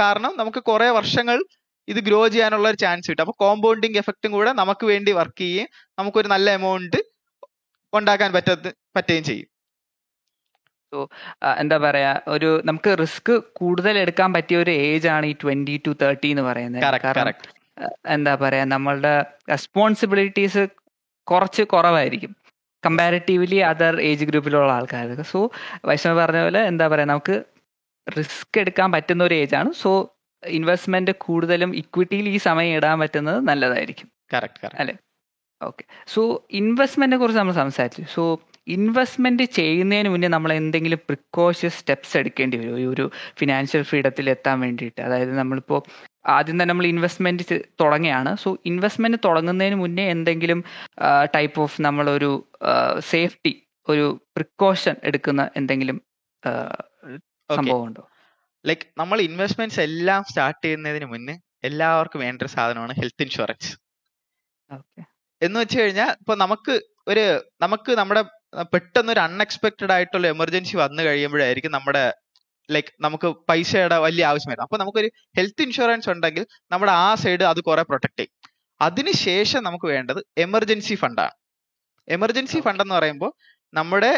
[0.00, 1.38] കാരണം നമുക്ക് കുറെ വർഷങ്ങൾ
[1.88, 3.24] ഇത് ഗ്രോ ചെയ്യാനുള്ള ഒരു ചാൻസ് കിട്ടും.
[3.24, 6.98] അപ്പൊ കോമ്പൗണ്ടിങ് എഫക്റ്റും കൂടെ നമുക്ക് വേണ്ടി വർക്ക് ചെയ്യുകയും നമുക്കൊരു നല്ല എമൗണ്ട്
[7.92, 9.48] ഉണ്ടാക്കാൻ പറ്റത്ത് പറ്റുകയും ചെയ്യും.
[10.92, 10.98] സോ
[11.62, 16.28] എന്താ പറയാ ഒരു നമുക്ക് റിസ്ക് കൂടുതൽ എടുക്കാൻ പറ്റിയ ഒരു ഏജ് ആണ് ഈ ട്വന്റി ടു തേർട്ടി
[16.34, 16.82] എന്ന് പറയുന്നത്.
[18.16, 19.14] എന്താ പറയാ നമ്മളുടെ
[19.52, 20.64] റെസ്പോൺസിബിലിറ്റീസ്
[21.26, 22.32] കുറച്ച് കുറവായിരിക്കും.
[22.82, 25.40] കമ്പാരിറ്റീവ്ലി അതർ ഏജ് ഗ്രൂപ്പിലുള്ള ആൾക്കാർക്ക് സോ
[25.88, 27.36] വൈഷ്ണവ് പറഞ്ഞ പോലെ എന്താ പറയാ നമുക്ക്
[28.06, 29.70] റിസ്ക് എടുക്കാൻ പറ്റുന്ന ഒരു ഏജ് ആണ്.
[29.82, 29.90] സോ
[30.46, 34.08] ഇൻവെസ്റ്റ്മെന്റ് കൂടുതലും ഇക്വിറ്റിയിൽ ഈ സമയം ഇടാൻ പറ്റുന്നത് നല്ലതായിരിക്കും.
[34.78, 34.94] അല്ലെ?
[35.62, 38.02] ഓക്കെ സോ ഇൻവെസ്റ്റ്മെന്റിനെ കുറിച്ച് നമ്മൾ സംസാരിച്ചു.
[38.14, 42.78] സോ ഇൻവെസ്റ്റ്മെന്റ് ചെയ്യുന്നതിന് മുന്നേ നമ്മൾ എന്തെങ്കിലും പ്രിക്കോഷ്യസ് സ്റ്റെപ്സ് എടുക്കേണ്ടി വരും.
[42.78, 45.00] ഈ ഒരു ഫിനാൻഷ്യൽ ഫ്രീഡത്തിൽ എത്താൻ വേണ്ടിയിട്ട്.
[45.00, 45.82] അതായത് നമ്മളിപ്പോൾ
[46.26, 50.64] ആദ്യം തന്നെ നമ്മൾ ഇൻവെസ്റ്റ്മെന്റ് തുടങ്ങിയാണ് സോ ഇൻവെസ്റ്റ്മെന്റ് തുടങ്ങുന്നതിന് മുന്നേ എന്തെങ്കിലും
[51.34, 52.48] ടൈപ്പ് ഓഫ് നമ്മളൊരു
[52.98, 56.00] സേഫ്റ്റി ഒരു പ്രിക്കോഷൻ എടുക്കുന്ന എന്തെങ്കിലും
[57.50, 58.08] സംഭവമുണ്ടോ
[58.64, 63.70] ലൈക്ക് നമ്മൾ ഇൻവെസ്റ്റ്മെന്റ്സ് എല്ലാം സ്റ്റാർട്ട് ചെയ്യുന്നതിന് മുന്നേ എല്ലാവർക്കും വേണ്ട ഒരു സാധനമാണ് ഹെൽത്ത് ഇൻഷുറൻസ്
[65.42, 66.74] എന്ന് വെച്ച് കഴിഞ്ഞാൽ ഇപ്പൊ നമുക്ക്
[67.08, 67.24] ഒരു
[67.60, 68.22] നമുക്ക് നമ്മുടെ
[68.72, 72.04] പെട്ടെന്ന് ഒരു അൺഎക്സ്പെക്റ്റഡ് ആയിട്ടുള്ള എമർജൻസി വന്നു കഴിയുമ്പോഴായിരിക്കും നമ്മുടെ
[72.68, 74.66] ലൈക്ക് നമുക്ക് പൈസയുടെ വലിയ ആവശ്യം വരുന്നത്.
[74.68, 78.32] അപ്പൊ നമുക്കൊരു ഹെൽത്ത് ഇൻഷുറൻസ് ഉണ്ടെങ്കിൽ നമ്മുടെ ആ സൈഡ് അത് കുറെ പ്രൊട്ടക്ട് ചെയ്യും.
[78.80, 81.34] അതിനുശേഷം നമുക്ക് വേണ്ടത് എമർജൻസി ഫണ്ടാണ്
[82.08, 83.32] എമർജൻസി ഫണ്ട് എന്ന് പറയുമ്പോൾ
[83.74, 84.12] നമ്മുടെ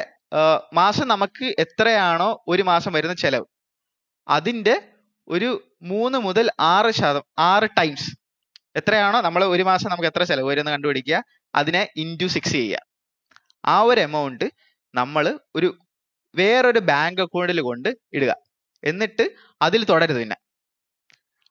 [0.81, 3.47] മാസം നമുക്ക് എത്രയാണോ ഒരു മാസം വരുന്ന ചെലവ്.
[4.29, 4.83] അതിന്റെ
[5.29, 8.11] ഒരു മൂന്ന് മുതൽ ആറ് ശതം ആറ് ടൈംസ്
[8.77, 11.25] എത്രയാണോ നമ്മൾ ഒരു മാസം നമുക്ക് എത്ര ചെലവ് വരുമെന്ന് കണ്ടുപിടിക്കുക.
[11.55, 12.79] അതിനെ ഇന്റു സിക്സ് ചെയ്യുക.
[13.65, 14.45] ആ ഒരു എമൗണ്ട്
[14.95, 15.79] നമ്മൾ ഒരു
[16.35, 18.35] വേറൊരു ബാങ്ക് അക്കൗണ്ടിൽ കൊണ്ട് ഇടുക.
[18.85, 19.31] എന്നിട്ട്
[19.63, 20.37] അതിൽ തുടരുത് പിന്നെ.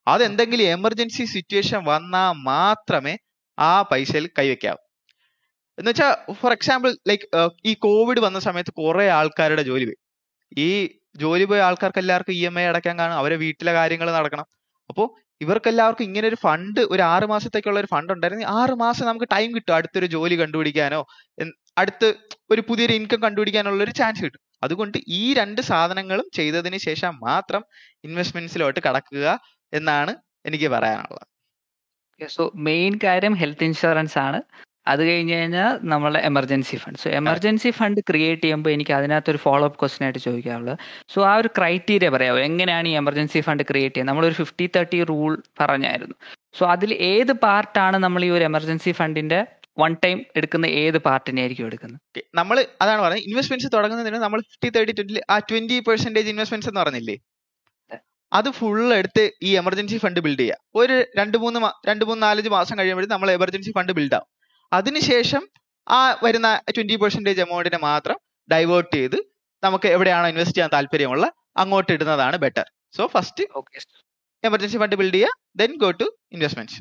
[0.08, 3.18] അതെന്തെങ്കിലും എമർജൻസി സിറ്റുവേഷൻ വന്നാൽ മാത്രമേ
[3.60, 4.78] ആ പൈസയിൽ കൈവയ്ക്കാവൂ.
[5.80, 9.98] എന്ന് വെച്ചാൽ ഫോർ എക്സാമ്പിൾ ലൈക്ക് ഈ കോവിഡ് വന്ന സമയത്ത് കുറെ ആൾക്കാരുടെ ജോലി പോയി.
[10.58, 14.48] ഈ ജോലി പോയ ആൾക്കാർക്ക് എല്ലാവർക്കും ഇ എം ഐ അടയ്ക്കാൻ കാണും അവരെ വീട്ടിലെ കാര്യങ്ങൾ നടക്കണം.
[14.90, 15.08] അപ്പോൾ
[15.44, 18.46] ഇവർക്ക് എല്ലാവർക്കും ഇങ്ങനെ ഒരു ഫണ്ട് ഒരു ആറ് മാസത്തേക്കുള്ള ഒരു ഫണ്ട് ഉണ്ടായിരുന്നു.
[18.60, 21.00] ആറ് മാസം നമുക്ക് ടൈം കിട്ടും അടുത്തൊരു ജോലി കണ്ടുപിടിക്കാനോ
[21.82, 22.10] അടുത്ത്
[22.54, 24.42] ഒരു പുതിയൊരു ഇൻകം കണ്ടുപിടിക്കാനുള്ള ഒരു ചാൻസ് കിട്ടും.
[24.66, 27.64] അതുകൊണ്ട് ഈ രണ്ട് സാധനങ്ങളും ചെയ്തതിന് ശേഷം മാത്രം
[28.08, 29.26] ഇൻവെസ്റ്റ്മെന്റ്സിലോട്ട് കടക്കുക
[29.74, 30.14] എന്നാണ്
[30.50, 31.26] എനിക്ക് പറയാനുള്ളത്.
[32.22, 34.40] സോ മെയിൻ കാര്യം ഹെൽത്ത് ഇൻഷുറൻസ് ആണ്.
[34.88, 39.80] അത് കഴിഞ്ഞ് കഴിഞ്ഞാൽ നമ്മളെ emergency fund so emergency fund create ചെയ്യുമ്പോൾ എനിക്ക് അതിനകത്തൊരു ഫോളോ അപ്പ്
[39.80, 40.78] ക്വസ്റ്റൻ ആയിട്ട് ചോദിക്കാനുള്ളത്.
[41.14, 44.16] സോ ആ ഒരു ക്രൈറ്റീരിയ പറയാമോ എങ്ങനെയാണ് ഈ എമർജൻസി ഫണ്ട് ക്രിയേറ്റ് ചെയ്യുന്നത്?
[44.16, 46.16] നമ്മളൊരു ഫിഫ്റ്റി തേർട്ടി റൂൾ പറഞ്ഞായിരുന്നു.
[46.58, 49.40] സോ അതിൽ ഏത് പാർട്ടാണ് നമ്മൾ ഈ ഒരു എമർജൻസി ഫണ്ടിന്റെ
[49.80, 52.02] വൺ ടൈം എടുക്കുന്ന ഏത് പാർട്ടിനെ ആയിരിക്കും എടുക്കുന്നത്?
[52.40, 57.18] നമ്മൾ അതാണ് പറയുന്നത് ഇൻവെസ്റ്റ്മെന്റ്സ് തുടങ്ങുന്നതിന് നമ്മൾ ഫിഫ്റ്റി തേർട്ടി ട്വന്റി ആ ട്വന്റി പെർസെന്റേജ് ഇൻവെസ്റ്റ്മെന്റ്സ് എന്ന് പറഞ്ഞില്ലേ?
[58.32, 60.58] അത് ഫുൾ എടുത്ത് ഈ എമർജൻസി ഫണ്ട് ബിൽഡ് ചെയ്യുക.
[60.76, 64.30] ഒരു രണ്ട് മൂന്ന് രണ്ട് മൂന്ന് നാലഞ്ച് മാസം കഴിയുമ്പോഴേ നമ്മൾ എമർജൻസി ഫണ്ട് ബിൽഡ് ആവും.
[64.76, 65.44] അതിനുശേഷം
[65.88, 68.18] ആ വരുന്ന ട്വന്റി പെർസെന്റേജ് എമൗണ്ടിനെ മാത്രം
[68.50, 69.18] ഡൈവേർട്ട് ചെയ്ത്
[69.64, 71.26] നമുക്ക് എവിടെയാണോ ഇൻവെസ്റ്റ് ചെയ്യാൻ താല്പര്യമുള്ള
[71.58, 73.80] അങ്ങോട്ട് ഇടുന്നതാണ് better so first okay
[74.44, 76.80] emergency fund build ചെയ്യുക then go to investments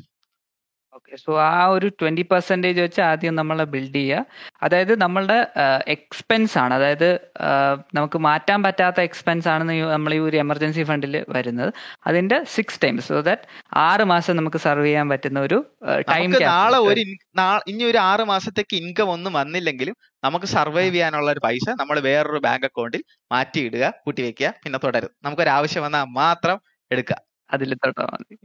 [0.95, 4.25] okay so ആ ഒരു ട്വന്റി പെർസെന്റേജ് വെച്ച് ആദ്യം നമ്മൾ ബിൽഡ് ചെയ്യുക.
[4.63, 5.37] അതായത് നമ്മളുടെ
[5.87, 6.73] എക്സ്പെൻസ് ആണ്.
[6.73, 7.09] അതായത്
[7.93, 9.63] നമുക്ക് മാറ്റാൻ പറ്റാത്ത എക്സ്പെൻസ് ആണ്
[9.95, 11.73] നമ്മൾ ഈ ഒരു എമർജൻസി ഫണ്ടിൽ വരുന്നത്.
[12.07, 13.41] അതിന്റെ സിക്സ് ടൈംസ് സോ ദാറ്റ്
[13.87, 15.59] ആറ് മാസം നമുക്ക് സർവ് ചെയ്യാൻ പറ്റുന്ന ഒരു
[16.11, 17.03] ടൈം നാളെ ഒരു
[17.71, 22.65] ഇനി ഒരു ആറ് മാസത്തേക്ക് ഇൻകം ഒന്നും വന്നില്ലെങ്കിലും നമുക്ക് സർവൈവ് ചെയ്യാനുള്ള ഒരു പൈസ നമ്മൾ വേറൊരു ബാങ്ക്
[22.65, 25.11] അക്കൗണ്ടിൽ മാറ്റിയിടുക കൂട്ടി വെക്കുക പിന്നെ തുടരും.
[25.23, 26.59] നമുക്കൊരു ആവശ്യം വന്നാൽ മാത്രം
[26.91, 27.17] എടുക്കുക.
[27.49, 28.35] അതിൽ തൊട്ടാൽ മതി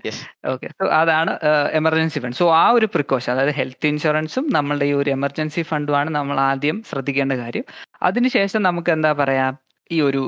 [0.47, 1.33] ഓക്കെ സോ അതാണ്
[1.80, 6.37] എമർജൻസി ഫണ്ട് സോ ആ ഒരു പ്രിക്കോഷൻ അതായത് ഹെൽത്ത് ഇൻഷുറൻസും നമ്മളുടെ ഈ ഒരു എമർജൻസി ഫണ്ടുമാണ് നമ്മൾ
[6.40, 7.64] ആദ്യം ശ്രദ്ധിക്കേണ്ട കാര്യം.
[8.02, 9.47] അതിനുശേഷം നമുക്ക് എന്താ പറയാ?
[9.90, 10.23] ഈ ഒരു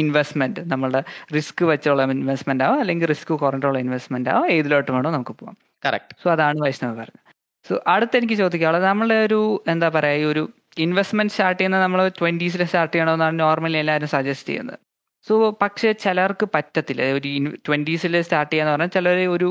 [0.00, 1.00] ഇൻവെസ്റ്റ്മെന്റ് നമ്മളുടെ
[1.36, 5.56] റിസ്ക് വെച്ചുള്ള ഇൻവെസ്റ്റ്മെന്റ് ആവാം അല്ലെങ്കിൽ റിസ്ക് കുറഞ്ഞുള്ള ഇൻവെസ്റ്റ്മെന്റ് ആവാം ഏതിലോട്ട് വേണോ നമുക്ക് പോവാം.
[5.86, 7.22] കറക്റ്റ് സോ അതാണ് വൈഷ്ണവ് പറഞ്ഞത്.
[7.66, 9.40] സോ അടുത്ത് എനിക്ക് ചോദിക്കാനുള്ളത് നമ്മളെ ഒരു
[9.74, 10.16] എന്താ പറയാ?
[10.22, 10.42] ഈ ഒരു
[10.78, 14.78] ഇൻവെസ്റ്റ്മെന്റ് സ്റ്റാർട്ട് ചെയ്യുന്നത് നമ്മൾ ട്വന്റീസിൽ സ്റ്റാർട്ട് ചെയ്യണമെന്നാണ് നോർമലി എല്ലാവരും സജസ്റ്റ് ചെയ്യുന്നത്.
[15.26, 17.02] സോ പക്ഷേ ചിലർക്ക് പറ്റത്തില്ല.
[17.02, 17.28] ഒരു
[17.66, 19.48] ട്വന്റീസിൽ സ്റ്റാർട്ട് ചെയ്യാന്ന് പറഞ്ഞാൽ ചിലർ ഒരു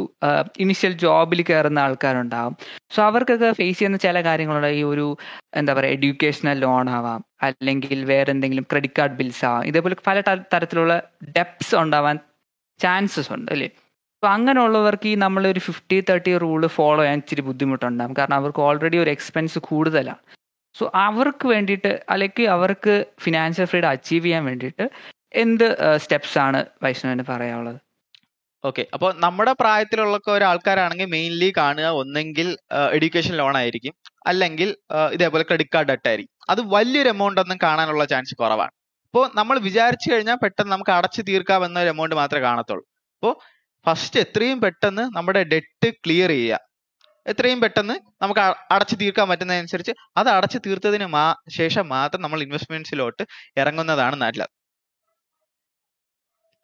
[0.60, 2.56] ഇനിഷ്യൽ ജോബിൽ കയറുന്ന ആൾക്കാരുണ്ടാവും.
[2.96, 4.68] സോ അവർക്കൊക്കെ ഫേസ് ചെയ്യുന്ന ചില കാര്യങ്ങളുണ്ട്.
[4.68, 5.18] ഈ ഒരു
[5.56, 7.22] എന്താ പറയുക എഡ്യൂക്കേഷണൽ ലോൺ ആവാം.
[7.44, 9.66] അല്ലെങ്കിൽ വേറെ എന്തെങ്കിലും ക്രെഡിറ്റ് കാർഡ് ബിൽസ് ആവാം.
[9.66, 10.22] ഇതേപോലെ പല
[10.54, 10.96] തരത്തിലുള്ള
[11.38, 12.20] ഡെപ്സ് ഉണ്ടാവാൻ
[12.80, 13.70] ചാൻസസ് ഉണ്ട് അല്ലേ?
[14.16, 19.10] അപ്പോൾ അങ്ങനെയുള്ളവർക്ക് ഈ നമ്മളൊരു ഫിഫ്റ്റി തേർട്ടി റൂൾ ഫോളോ ചെയ്യാൻ ഇച്ചിരി ബുദ്ധിമുട്ടുണ്ടാകും കാരണം അവർക്ക് ഓൾറെഡി ഒരു
[19.10, 20.22] എക്സ്പെൻസ് കൂടുതലാണ്
[20.76, 24.86] സോ അവർക്ക് വേണ്ടിയിട്ട് അല്ലെങ്കിൽ അവർക്ക് ഫിനാൻഷ്യൽ ഫ്രീഡം അച്ചീവ് ചെയ്യാൻ വേണ്ടിയിട്ട്
[25.32, 25.68] എന്ത്
[26.04, 27.80] സ്റ്റെപ്സ് ആണ് വൈഷ്ണവിന് പറയാനുള്ളത്?
[28.64, 32.48] ഓക്കെ അപ്പോൾ നമ്മുടെ പ്രായത്തിലുള്ള ഒരാൾക്കാരാണെങ്കിൽ മെയിൻലി കാണുക ഒന്നെങ്കിൽ
[32.96, 33.94] എഡ്യൂക്കേഷൻ ലോൺ ആയിരിക്കും.
[34.30, 34.70] അല്ലെങ്കിൽ
[35.16, 36.34] ഇതേപോലെ ക്രെഡിറ്റ് കാർഡ് ഡെറ്റ് ആയിരിക്കും.
[36.54, 38.74] അത് വലിയൊരു എമൗണ്ട് ഒന്നും കാണാനുള്ള ചാൻസ് കുറവാണ്.
[39.10, 42.84] അപ്പോൾ നമ്മൾ വിചാരിച്ചു കഴിഞ്ഞാൽ പെട്ടെന്ന് നമുക്ക് അടച്ചു തീർക്കാവുന്ന ഒരു എമൗണ്ട് മാത്രമേ കാണത്തുള്ളൂ.
[43.18, 43.34] അപ്പോൾ
[43.88, 46.60] ഫസ്റ്റ് എത്രയും പെട്ടെന്ന് നമ്മുടെ ഡെറ്റ് ക്ലിയർ ചെയ്യുക.
[47.26, 48.42] എത്രയും പെട്ടെന്ന് നമുക്ക്
[48.74, 51.26] അടച്ചു തീർക്കാൻ പറ്റുന്നതനുസരിച്ച് അത് അടച്ചു തീർത്തതിന് മാ
[51.58, 53.24] ശേഷം മാത്രം നമ്മൾ ഇൻവെസ്റ്റ്മെന്റ്സിലോട്ട്
[53.62, 54.52] ഇറങ്ങുന്നതാണ് നല്ലത്.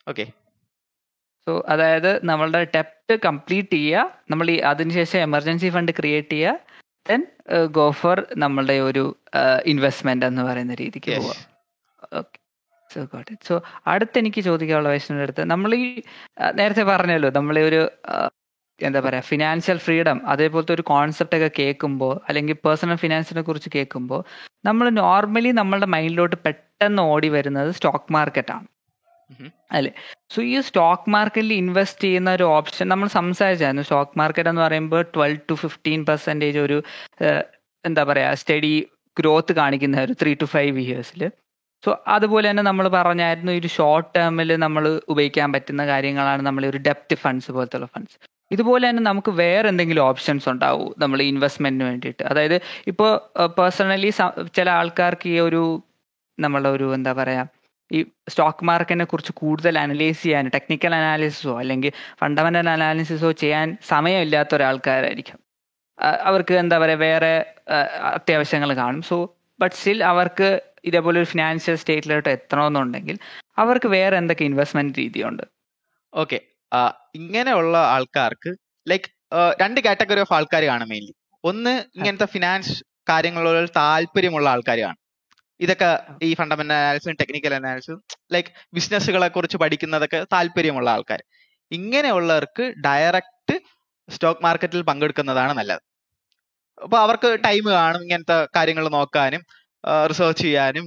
[0.07, 0.25] ഓക്കെ
[1.47, 6.53] സോ അതായത് നമ്മളുടെ ടെപ്റ്റ് കംപ്ലീറ്റ് ചെയ്യുക നമ്മൾ ഈ അതിനുശേഷം എമർജൻസി ഫണ്ട് ക്രിയേറ്റ് ചെയ്യുക
[7.09, 7.21] ദെൻ
[7.77, 9.03] ഗോ ഫോർ നമ്മളുടെ ഒരു
[9.65, 11.41] ഇൻവെസ്റ്റ്മെന്റ് എന്ന് പറയുന്ന രീതിക്ക് പോവാം.
[12.19, 12.37] Okay
[12.91, 15.87] so got it so അടുത്ത് എനിക്ക് ചോദിക്കാനുള്ള വൈഷ്ണവിന്റെ അടുത്ത് നമ്മൾ ഈ
[16.59, 17.81] നേരത്തെ പറഞ്ഞല്ലോ നമ്മൾ ഒരു
[18.79, 24.21] എന്താ പറയുക ഫിനാൻഷ്യൽ ഫ്രീഡം അതേപോലത്തെ ഒരു കോൺസെപ്റ്റ് ഒക്കെ കേൾക്കുമ്പോൾ അല്ലെങ്കിൽ പേഴ്സണൽ ഫിനാൻസിനെ കുറിച്ച് കേൾക്കുമ്പോൾ
[24.65, 28.65] നമ്മൾ നോർമലി നമ്മളുടെ മൈൻഡിലോട്ട് പെട്ടെന്ന് ഓടി വരുന്നത് സ്റ്റോക്ക് മാർക്കറ്റാണ്.
[29.71, 29.91] അല്ലെ?
[30.33, 33.81] സോ ഈ സ്റ്റോക്ക് മാർക്കറ്റിൽ ഇൻവെസ്റ്റ് ചെയ്യുന്ന ഒരു ഓപ്ഷൻ നമ്മൾ സംസാരിച്ചായിരുന്നു.
[33.81, 36.77] സ്റ്റോക്ക് മാർക്കറ്റ് എന്ന് പറയുമ്പോൾ ട്വൽവ് ടു ഫിഫ്റ്റീൻ പെർസെന്റേജ് ഒരു
[37.83, 38.73] എന്താ പറയുക സ്റ്റഡി
[39.17, 41.31] ഗ്രോത്ത് കാണിക്കുന്ന ഒരു ത്രീ ടു ഫൈവ് ഇയേഴ്സിൽ
[41.83, 47.15] സോ അതുപോലെ തന്നെ നമ്മൾ പറഞ്ഞായിരുന്നു ഒരു ഷോർട്ട് ടേമിൽ നമ്മൾ ഉപയോഗിക്കാൻ പറ്റുന്ന കാര്യങ്ങളാണ് നമ്മൾ ഒരു ഡെപ്റ്റ്
[47.15, 48.17] ഫണ്ട്സ് പോലത്തുള്ള ഫണ്ട്സ്
[48.51, 52.23] ഇതുപോലെ തന്നെ നമുക്ക് വേറെ എന്തെങ്കിലും ഓപ്ഷൻസ് ഉണ്ടാവും നമ്മൾ ഇൻവെസ്റ്റ്മെന്റിന് വേണ്ടിയിട്ട്.
[52.23, 52.57] അതായത്
[52.87, 53.09] ഇപ്പോൾ
[53.59, 54.11] പേഴ്സണലി
[54.57, 55.61] ചില ആൾക്കാർക്ക് ഈ ഒരു
[56.39, 57.43] നമ്മളൊരു ഒരു എന്താ പറയാ
[57.91, 65.39] ഈ സ്റ്റോക്ക് മാർക്കറ്റിനെ കുറിച്ച് കൂടുതൽ അനലൈസ് ചെയ്യാൻ ടെക്നിക്കൽ അനാലിസിസോ അല്ലെങ്കിൽ ഫണ്ടമെന്റൽ അനാലിസിസോ ചെയ്യാൻ സമയമില്ലാത്ത ഒരാൾക്കാരായിരിക്കും.
[66.21, 67.33] അവർക്ക് എന്താ പറയുക വേറെ
[68.13, 69.01] അത്യാവശ്യങ്ങൾ കാണും.
[69.01, 73.19] സോ ബട്ട് സ്റ്റിൽ അവർക്ക് ഇതേപോലെ ഒരു ഫിനാൻഷ്യൽ സ്റ്റേറ്റിലോട്ട് എത്തണമെന്നുണ്ടെങ്കിൽ
[73.57, 75.43] അവർക്ക് വേറെ എന്തൊക്കെ ഇൻവെസ്റ്റ്മെന്റ് രീതിയുണ്ട്?
[76.13, 76.41] ഓക്കെ
[77.15, 78.55] ഇങ്ങനെയുള്ള ആൾക്കാർക്ക്
[78.89, 79.09] ലൈക്ക്
[79.61, 85.04] രണ്ട് കാറ്റഗറി ഓഫ് ആൾക്കാർ കാണും മെയിൻലി ഒന്ന് ഇങ്ങനത്തെ ഫിനാൻസ് കാര്യങ്ങളോട് താല്പര്യമുള്ള ആൾക്കാർ കാണും.
[85.59, 91.23] ഇതൊക്കെ ഈ ഫണ്ടമെന്റൽ അനാലിസിസും ടെക്നിക്കൽ അനാലിസിസും ലൈക്ക് ബിസിനസ്സുകളെ കുറിച്ച് പഠിക്കുന്നതൊക്കെ താല്പര്യമുള്ള ആൾക്കാർ.
[91.71, 93.55] ഇങ്ങനെയുള്ളവർക്ക് ഡയറക്റ്റ്
[94.09, 95.81] സ്റ്റോക്ക് മാർക്കറ്റിൽ പങ്കെടുക്കുന്നതാണ് നല്ലത്.
[96.83, 99.41] അപ്പൊ അവർക്ക് ടൈം കാണും ഇങ്ങനത്തെ കാര്യങ്ങൾ നോക്കാനും
[100.09, 100.85] റിസർച്ച് ചെയ്യാനും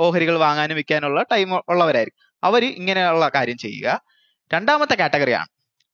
[0.00, 2.36] ഓഹരികൾ വാങ്ങാനും വിൽക്കാനുള്ള ടൈം ഉള്ളവരായിരിക്കും.
[2.44, 4.00] അവർ ഇങ്ങനെയുള്ള കാര്യം ചെയ്യുക.
[4.52, 5.46] രണ്ടാമത്തെ കാറ്റഗറിയാണ്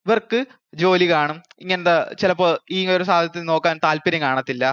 [0.05, 1.41] ഇവർക്ക് ജോലി കാണും.
[1.59, 4.65] ഇങ്ങനത്തെ ചിലപ്പോൾ ഈ ഒരു സാധനത്തിൽ നോക്കാൻ താല്പര്യം കാണത്തില്ല.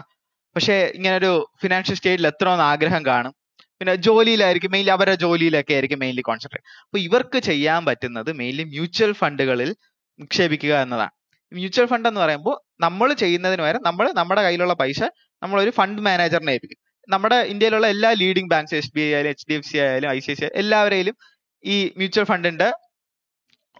[0.56, 3.32] പക്ഷേ ഇങ്ങനെ ഒരു ഫിനാൻഷ്യൽ സ്റ്റേറ്റിൽ എത്തണമെന്ന് ആഗ്രഹം കാണും.
[3.80, 9.70] പിന്നെ ജോലിയിലായിരിക്കും മെയിൻലി അവരുടെ ജോലിയിലൊക്കെ ആയിരിക്കും മെയിൻലി കോൺസെൻട്രേറ്റ് അപ്പൊ ഇവർക്ക് ചെയ്യാൻ പറ്റുന്നത് മെയിൻലി മ്യൂച്വൽ ഫണ്ടുകളിൽ
[10.20, 11.12] നിക്ഷേപിക്കുക എന്നതാണ്.
[11.52, 15.00] മ്യൂച്വൽ ഫണ്ട് എന്ന് പറയുമ്പോൾ നമ്മൾ ചെയ്യുന്നതിന് പകരം നമ്മൾ നമ്മുടെ കയ്യിലുള്ള പൈസ
[15.42, 16.78] നമ്മൾ ഒരു ഫണ്ട് മാനേജറിനെ ഏൽപ്പിക്കും.
[17.08, 20.18] നമ്മുടെ ഇന്ത്യയിലുള്ള എല്ലാ leading banks S B I ആയാലും എച്ച് ഡി എഫ് സി ആയാലും ഐ
[20.26, 21.16] സി ഐ സി എല്ലാവരെയും
[21.64, 22.68] ഈ മ്യൂച്വൽ ഫണ്ടിന്റെ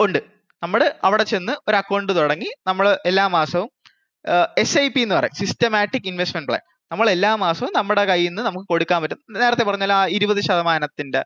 [0.01, 0.21] ഉണ്ട്.
[0.63, 3.69] നമ്മൾ അവിടെ ചെന്ന് ഒരു അക്കൗണ്ട് തുടങ്ങി നമ്മൾ എല്ലാ മാസവും
[4.59, 5.35] എസ് ഐ പി എന്ന് പറയും.
[5.35, 9.19] സിസ്റ്റമാറ്റിക് ഇൻവെസ്റ്റ്മെന്റ് പ്ലാൻ നമ്മൾ എല്ലാ മാസവും നമ്മുടെ കയ്യിൽ നിന്ന് നമുക്ക് കൊടുക്കാൻ പറ്റും.
[9.31, 11.25] നേരത്തെ പറഞ്ഞാൽ ആ ഇരുപത് ശതമാനത്തിന്റെ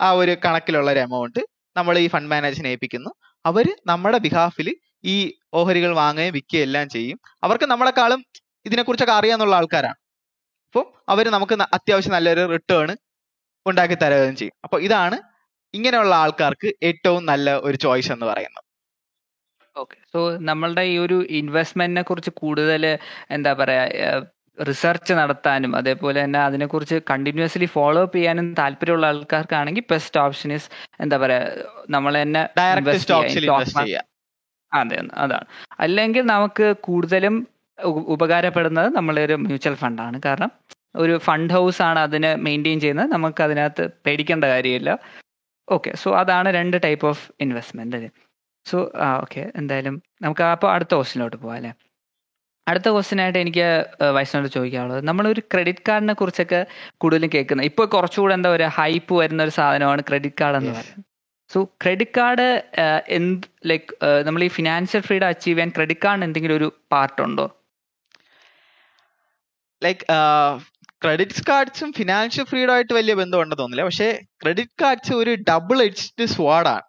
[0.00, 1.40] ആ ഒരു കണക്കിലുള്ള ഒരു എമൗണ്ട്
[1.76, 3.10] നമ്മൾ ഈ ഫണ്ട് മാനേജറിനെ ഏൽപ്പിക്കുന്നു.
[3.44, 4.68] അവർ നമ്മുടെ ബിഹാഫിൽ
[5.04, 7.18] ഈ ഓഹരികൾ വാങ്ങുകയും വിൽക്കുകയും എല്ലാം ചെയ്യും.
[7.44, 8.24] അവർക്ക് നമ്മളെക്കാളും
[8.66, 9.98] ഇതിനെക്കുറിച്ചൊക്കെ അറിയാന്നുള്ള ആൾക്കാരാണ്.
[10.66, 12.90] അപ്പം അവർ നമുക്ക് അത്യാവശ്യം നല്ലൊരു റിട്ടേൺ
[13.66, 14.56] ഉണ്ടാക്കി തരുകയും ചെയ്യും.
[14.64, 15.16] അപ്പോൾ ഇതാണ്
[15.74, 18.64] ഇങ്ങനെയുള്ള ആൾക്കാർക്ക് ഏറ്റവും നല്ല ഒരു ചോയ്സ് എന്ന് പറയുന്നത്.
[19.76, 22.84] ഓക്കെ സോ നമ്മളുടെ ഈ ഒരു ഇൻവെസ്റ്റ്മെന്റിനെ കുറിച്ച് കൂടുതൽ
[23.36, 23.82] എന്താ പറയാ
[24.58, 30.68] റിസർച്ച് നടത്താനും അതേപോലെ തന്നെ അതിനെക്കുറിച്ച് കണ്ടിന്യൂസ്ലി ഫോളോ അപ്പ് ചെയ്യാനും താല്പര്യമുള്ള ആൾക്കാർക്കാണെങ്കിൽ ബെസ്റ്റ് ഓപ്ഷൻ ഇസ്
[31.00, 31.42] എന്താ പറയാ
[31.88, 32.42] നമ്മൾ തന്നെ
[34.72, 35.46] അതെ അതാണ്.
[35.84, 37.36] അല്ലെങ്കിൽ നമുക്ക് കൂടുതലും
[38.14, 40.50] ഉപകാരപ്പെടുന്നത് നമ്മളെ ഒരു മ്യൂച്വൽ ഫണ്ടാണ് കാരണം
[40.94, 43.10] ഒരു ഫണ്ട് ഹൗസ് ആണ് അതിനെ മെയിന്റെയിൻ ചെയ്യുന്നത്.
[43.14, 44.90] നമുക്ക് അതിനകത്ത് പേടിക്കേണ്ട കാര്യമില്ല.
[45.68, 48.00] ഓക്കെ സോ അതാണ് രണ്ട് ടൈപ്പ് ഓഫ് ഇൻവെസ്റ്റ്മെന്റ്
[48.66, 51.72] സോ ആ ഓക്കെ എന്തായാലും നമുക്ക് അപ്പോൾ അടുത്ത ക്വസ്റ്റിനോട്ട് പോകാം അല്ലേ
[52.66, 53.66] അടുത്ത ക്വസ്റ്റ്യൻ ആയിട്ട് എനിക്ക്
[54.16, 55.00] വൈഷ്ണവോട് ചോദിക്കാനുള്ളത്.
[55.08, 56.60] നമ്മളൊരു ക്രെഡിറ്റ് കാർഡിനെ കുറിച്ചൊക്കെ
[56.96, 60.72] കൂടുതലും കേൾക്കുന്നത് ഇപ്പോൾ കുറച്ചുകൂടെ എന്താ പറയുക ഹൈപ്പ് വരുന്ന ഒരു സാധനമാണ് ക്രെഡിറ്റ് കാർഡ് എന്ന്.
[60.72, 61.06] പറയുന്നത്.
[61.50, 62.46] സോ ക്രെഡിറ്റ് കാർഡ്
[63.08, 63.86] എന്ത് ലൈക്ക്
[64.22, 67.46] നമ്മൾ ഈ ഫിനാൻഷ്യൽ ഫ്രീഡം അച്ചീവ് ചെയ്യാൻ ക്രെഡിറ്റ് കാർഡിന് എന്തെങ്കിലും ഒരു പാർട്ട് ഉണ്ടോ?
[69.82, 70.04] ലൈക്ക്
[71.04, 74.08] ക്രെഡിറ്റ് കാർഡ്സും ഫിനാൻഷ്യൽ ഫ്രീഡം ആയിട്ട് വലിയ ബന്ധമുണ്ടെന്ന് തോന്നില്ല പക്ഷേ
[74.42, 76.84] ക്രെഡിറ്റ് കാർഡ്സ് ഒരു ഡബിൾ എഡ്ജ്ഡ് സ്വാഡാണ്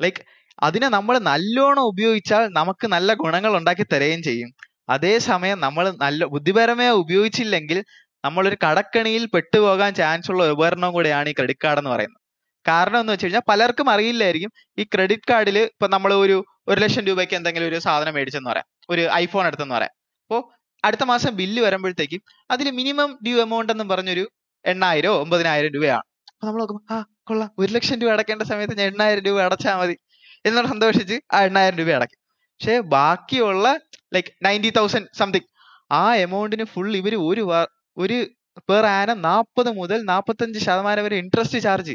[0.00, 0.22] ലൈക്ക്
[0.58, 4.50] അതിനെ നമ്മൾ നല്ലോണം ഉപയോഗിച്ചാൽ നമുക്ക് നല്ല ഗുണങ്ങൾ ഉണ്ടാക്കി തരുകയും ചെയ്യും.
[4.88, 7.84] അതേസമയം നമ്മൾ നല്ല ബുദ്ധിപരമായി ഉപയോഗിച്ചില്ലെങ്കിൽ
[8.24, 12.20] നമ്മൾ ഒരു കടക്കണിയിൽ പെട്ടുപോകാൻ ചാൻസ് ഉള്ള ഉപകരണം കൂടെയാണ് ഈ ക്രെഡിറ്റ് കാർഡ് എന്ന് പറയുന്നത്.
[12.68, 17.34] കാരണം എന്ന് വെച്ച് കഴിഞ്ഞാൽ പലർക്കും അറിയില്ലായിരിക്കും ഈ ക്രെഡിറ്റ് കാർഡിൽ ഇപ്പൊ നമ്മൾ ഒരു ഒരു ലക്ഷം രൂപയ്ക്ക്
[17.34, 18.66] എന്തെങ്കിലും ഒരു സാധനം മേടിച്ചെന്ന് പറയാം.
[18.90, 19.94] ഒരു ഐഫോൺ എടുത്തെന്ന് പറയാം.
[20.30, 20.42] അപ്പോൾ
[20.84, 24.30] അടുത്ത മാസം ബില്ല് വരുമ്പോഴത്തേക്കും അതിൽ മിനിമം ഡ്യൂ എമൗണ്ട് എന്ന് പറഞ്ഞൊരു
[24.66, 26.02] എണ്ണായിരോ ഒമ്പതിനായിരം രൂപയാണ്.
[26.32, 27.50] അപ്പൊ നമ്മൾ നോക്കുമ്പോൾ ആ കൊള്ളാം.
[27.58, 29.96] ഒരു ലക്ഷം രൂപ അടക്കേണ്ട സമയത്ത് ഞാൻ എണ്ണായിരം രൂപ അടച്ചാൽ മതി.
[30.44, 32.16] എന്നോട് സന്തോഷിച്ച് ആ എണ്ണായിരം രൂപ അടക്കി
[32.52, 33.66] പക്ഷെ ബാക്കിയുള്ള
[34.14, 35.48] ലൈക്ക് നയന്റി തൗസൻഡ് സംതിങ്
[35.90, 37.42] ആ എമൗണ്ടിന് ഫുൾ ഇവർ ഒരു
[37.96, 38.18] ഒരു
[38.68, 41.94] പെർ ആനം നാൽപ്പത് മുതൽ നാൽപ്പത്തഞ്ച് ശതമാനം വരെ ഇൻട്രസ്റ്റ് ചാർജ്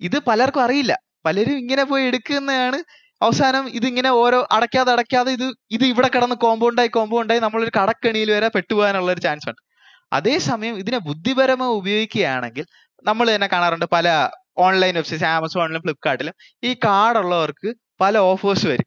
[0.00, 0.92] ഇത് പലർക്കും അറിയില്ല.
[1.26, 2.78] പലരും ഇങ്ങനെ പോയി എടുക്കുന്നതാണ്.
[3.20, 9.10] അവസാനം ഇതിങ്ങനെ ഓരോ അടയ്ക്കാതെ അടയ്ക്കാതെ ഇത് ഇത് ഇവിടെ കിടന്ന് കോമ്പൗണ്ടായി കോമ്പൗണ്ടായി നമ്മളൊരു കടക്കെണിയിൽ വരെ പെട്ടുപോകാനുള്ള
[9.12, 9.62] ഒരു ചാൻസ് ഉണ്ട്.
[10.12, 12.66] അതേസമയം ഇതിനെ ബുദ്ധിപരമായി ഉപയോഗിക്കുകയാണെങ്കിൽ
[13.04, 14.08] നമ്മൾ തന്നെ കാണാറുണ്ട് പല
[14.56, 18.86] ഓൺലൈൻ വെബ്സൈറ്റ്സ് ആമസോണിലും ഫ്ലിപ്കാർട്ടിലും ഈ കാർഡ് ഉള്ളവർക്ക് പല ഓഫേഴ്സ് വരും.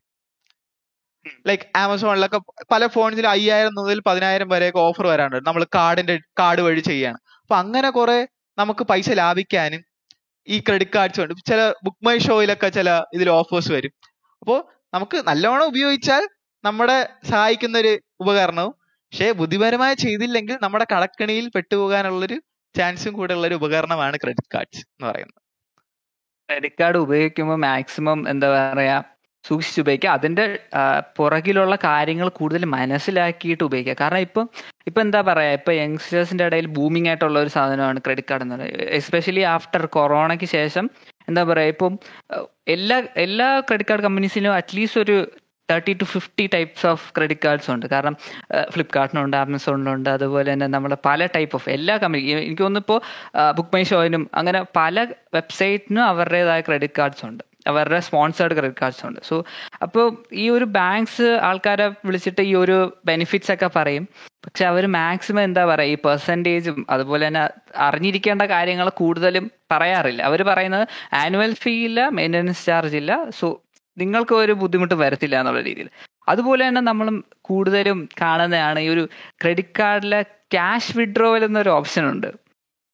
[1.47, 2.39] ലൈക്ക് ആമസോണിലൊക്കെ
[2.71, 5.47] പല ഫോണിലും അയ്യായിരം മുതൽ പതിനായിരം വരെയൊക്കെ ഓഫർ വരാറുണ്ട്.
[5.47, 7.17] നമ്മൾ കാർഡിന്റെ കാർഡ് വഴി ചെയ്യാണ്.
[7.41, 8.27] അപ്പൊ അങ്ങനെ കുറെ
[8.58, 9.82] നമുക്ക് പൈസ ലാഭിക്കാനും
[10.47, 13.91] ഈ ക്രെഡിറ്റ് കാർഡ്സ് ഉണ്ട് ചില ബുക്ക് മൈ ഷോയിലൊക്കെ ചില ഇതിൽ ഓഫേഴ്സ് വരും.
[14.41, 16.27] അപ്പോൾ നമുക്ക് നല്ലോണം ഉപയോഗിച്ചാൽ
[16.63, 22.41] നമ്മുടെ സഹായിക്കുന്ന ഒരു ഉപകരണവും പക്ഷേ ബുദ്ധിപരമായി ചെയ്തില്ലെങ്കിൽ നമ്മുടെ കടക്കണിയിൽ പെട്ടുപോകാനുള്ളൊരു
[22.75, 25.46] ചാൻസും കൂടെ ഉള്ള ഒരു ഉപകരണമാണ് ക്രെഡിറ്റ് കാർഡ്സ് എന്ന് പറയുന്നത്.
[26.49, 28.97] ക്രെഡിറ്റ് കാർഡ് ഉപയോഗിക്കുമ്പോൾ മാക്സിമം എന്താ പറയാ
[29.45, 30.10] സൂക്ഷിച്ച് ഉപയോഗിക്കുക.
[30.10, 30.45] അതിന്റെ
[31.17, 33.95] പുറകിലുള്ള കാര്യങ്ങൾ കൂടുതൽ മനസ്സിലാക്കിയിട്ട് ഉപയോഗിക്കുക.
[34.01, 34.45] കാരണം ഇപ്പം
[34.88, 38.89] ഇപ്പം എന്താ പറയാ ഇപ്പം യങ്സ്റ്റേഴ്സിന്റെ ഇടയിൽ ബൂമിംഗ് ആയിട്ടുള്ള ഒരു സാധനമാണ് ക്രെഡിറ്റ് കാർഡ് എന്ന് പറയുന്നത്.
[38.99, 40.86] എസ്പെഷ്യലി ആഫ്റ്റർ കൊറോണയ്ക്ക് ശേഷം
[41.27, 41.93] എന്താ പറയാ ഇപ്പം
[42.67, 45.17] എല്ലാ എല്ലാ ക്രെഡിറ്റ് കാർഡ് കമ്പനീസിനും അറ്റ്ലീസ്റ്റ് ഒരു
[45.71, 47.86] thirty to fifty types of credit cards ഉണ്ട്.
[47.93, 48.15] കാരണം
[48.73, 53.01] ഫ്ലിപ്കാർട്ടിനുണ്ട് ആമസോണിലുണ്ട് അതുപോലെ തന്നെ നമ്മുടെ പല ടൈപ്പ് ഓഫ് എല്ലാ കമ്പനി എനിക്ക് തോന്നുന്നു ഇപ്പോൾ
[53.58, 57.43] ബുക്ക് മൈ ഷോയിനും അങ്ങനെ പല വെബ്സൈറ്റിനും അവരുടേതായ ക്രെഡിറ്റ് കാർഡ്സ് ഉണ്ട്.
[57.71, 59.19] അവരുടെ സ്പോൺസേർഡ് ക്രെഡിറ്റ് കാർഡ്സ് ഉണ്ട്.
[59.30, 59.36] സോ
[59.86, 60.06] അപ്പോൾ
[60.43, 62.77] ഈ ഒരു ബാങ്ക്സ് ആൾക്കാരെ വിളിച്ചിട്ട് ഈ ഒരു
[63.10, 64.06] ബെനിഫിറ്റ്സ് ഒക്കെ പറയും.
[64.45, 67.43] പക്ഷെ അവർ മാക്സിമം എന്താ പറയുക ഈ പെർസെന്റേജും അതുപോലെ തന്നെ
[67.88, 70.21] അറിഞ്ഞിരിക്കേണ്ട കാര്യങ്ങൾ കൂടുതലും പറയാറില്ല.
[70.30, 70.86] അവർ പറയുന്നത്
[71.21, 73.13] ആനുവൽ ഫീ ഇല്ല മെയിന്റനൻസ് ചാർജ് ഇല്ല.
[73.39, 73.47] സോ
[73.97, 75.89] നിങ്ങൾക്ക് ഒരു ബുദ്ധിമുട്ട് വരത്തില്ല എന്നുള്ള രീതിയിൽ.
[76.27, 79.03] അതുപോലെ തന്നെ നമ്മളും കൂടുതലും കാണുന്നതാണ് ഈ ഒരു
[79.41, 80.21] ക്രെഡിറ്റ് കാർഡിലെ
[80.53, 82.27] ക്യാഷ് വിഡ്രോവൽ എന്നൊരു ഓപ്ഷൻ ഉണ്ട്.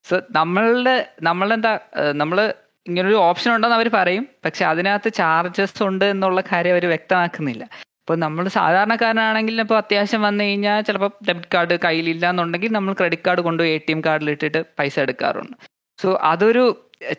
[0.10, 1.80] സോ നമ്മളുടെ നമ്മളെന്താ
[2.14, 2.54] നമ്മൾ
[2.88, 4.28] ഇങ്ങനൊരു ഓപ്ഷൻ ഉണ്ടെന്ന് അവർ പറയും.
[4.46, 7.64] പക്ഷെ അതിനകത്ത് ചാർജസ് ഉണ്ട് എന്നുള്ള കാര്യം അവർ വ്യക്തമാക്കുന്നില്ല.
[8.02, 13.42] ഇപ്പോൾ നമ്മൾ സാധാരണക്കാരനാണെങ്കിൽ ഇപ്പോൾ അത്യാവശ്യം വന്നു കഴിഞ്ഞാൽ ചിലപ്പോൾ ഡെബിറ്റ് കാർഡ് കയ്യിലില്ല എന്നുണ്ടെങ്കിൽ നമ്മൾ ക്രെഡിറ്റ് കാർഡ്
[13.42, 15.56] കൊണ്ടുപോയി എ ടി എം കാർഡിൽ ഇട്ടിട്ട് പൈസ എടുക്കാറുണ്ട്.
[16.00, 16.66] സോ അതൊരു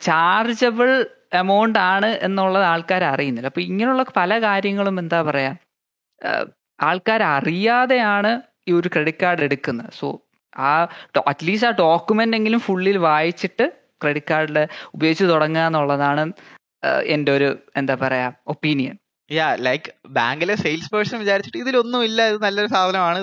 [0.01, 0.90] ചാർജബിൾ
[1.42, 3.51] എമൗണ്ട് ആണ് എന്നുള്ളത് ആൾക്കാർ അറിയുന്നില്ല.
[3.53, 5.53] അപ്പോൾ ഇങ്ങനെയുള്ള പല കാര്യങ്ങളും എന്താ പറയാ
[6.81, 8.33] ആൾക്കാർ അറിയാതെയാണ്
[8.68, 9.90] ഈ ഒരു ക്രെഡിറ്റ് കാർഡ് എടുക്കുന്നത്.
[10.01, 10.07] സോ
[10.57, 10.73] ആ
[11.31, 13.66] അറ്റ്ലീസ്റ്റ് ആ ഡോക്യുമെന്റ് എങ്കിലും ഫുള്ളിൽ വായിച്ചിട്ട്
[14.03, 14.59] ക്രെഡിറ്റ് കാർഡിൽ
[14.94, 16.25] ഉപയോഗിച്ച് തുടങ്ങുക എന്നുള്ളതാണ്
[17.14, 18.97] എന്റെ ഒരു എന്താ പറയാ ഒപ്പീനിയൻ
[19.31, 23.20] യാ ലൈക്ക് ബാങ്കിലെ സെയിൽസ് പേഴ്സൺ വിചാരിച്ചിട്ട് ഇതിലൊന്നും ഇല്ല ഇത് നല്ലൊരു സാധനമാണ്.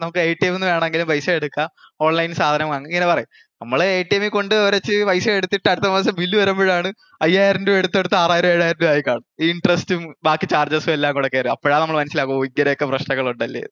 [0.00, 1.68] നമുക്ക് എ ടി എമ്മിൽ വേണമെങ്കിലും പൈസ എടുക്കാം.
[2.06, 2.88] ഓൺലൈൻ സാധനം വാങ്ങാം.
[2.92, 3.28] ഇങ്ങനെ പറയും.
[3.64, 6.88] നമ്മൾ എ ടി എമ്മിൽ കൊണ്ട് വരച്ച് പൈസ എടുത്തിട്ട് അടുത്ത മാസം ബില്ല് വരുമ്പോഴാണ്
[7.24, 9.26] അയ്യായിരം രൂപ എടുത്തെടുത്ത് ആറായിരം ഏഴായിരം രൂപ ആയി കാണും.
[9.42, 13.64] ഈ ഇൻട്രസ്റ്റും ബാക്കി ചാർജസും എല്ലാം കൂടെ കയറും അപ്പോഴാണ് നമ്മൾ മനസ്സിലാക്കും ഇങ്ങനെയൊക്കെ പ്രശ്നങ്ങളുണ്ടല്ലേ?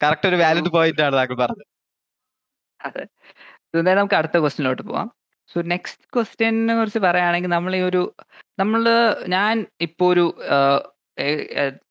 [0.00, 1.64] കറക്റ്റ് ഒരു വാലിഡ് പോയിന്റ് ആണ് താങ്കൾ പറഞ്ഞത്.
[2.80, 3.04] അതെ.
[3.78, 5.08] എന്തായാലും നമുക്ക് അടുത്ത ക്വസ്റ്റിനോട്ട് പോവാം.
[5.50, 8.02] സോ നെക്സ്റ്റ് ക്വസ്റ്റ്യനെ കുറിച്ച് പറയുകയാണെങ്കിൽ നമ്മൾ ഈ ഒരു
[8.60, 8.82] നമ്മൾ
[9.34, 9.54] ഞാൻ
[9.86, 10.24] ഇപ്പോൾ ഒരു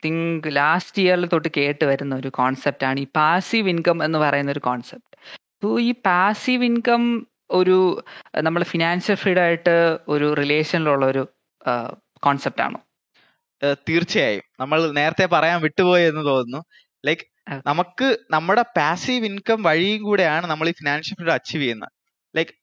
[0.06, 5.09] തിങ്ക് ലാസ്റ്റ് ഇയറിൽ തൊട്ട് കേട്ട് വരുന്ന ഒരു കോൺസെപ്റ്റാണ് ഈ പാസീവ് ഇൻകം എന്ന് പറയുന്ന ഒരു കോൺസെപ്റ്റ്
[5.64, 8.04] സോ ഈ പാസീവ് ഇൻകം ഒരു
[8.42, 11.24] നമ്മൾ ഫിനാൻഷ്യൽ ഫ്രീഡം ആയിട്ട് ഒരു റിലേഷനിലുള്ള ഒരു
[12.24, 12.80] കോൺസെപ്റ്റ് ആണോ?
[13.90, 14.44] തീർച്ചയായും.
[14.60, 16.62] നമ്മൾ നേരത്തെ പറയാൻ വിട്ടുപോയി എന്ന് തോന്നുന്നു.
[17.06, 17.26] ലൈക്ക്
[17.68, 21.92] നമുക്ക് നമ്മുടെ പാസീവ് ഇൻകം വഴിയും കൂടെയാണ് നമ്മൾ ഈ ഫിനാൻഷ്യൽ ഫ്രീഡം അച്ചീവ് ചെയ്യുന്നത്.
[22.36, 22.54] ലൈക്ക്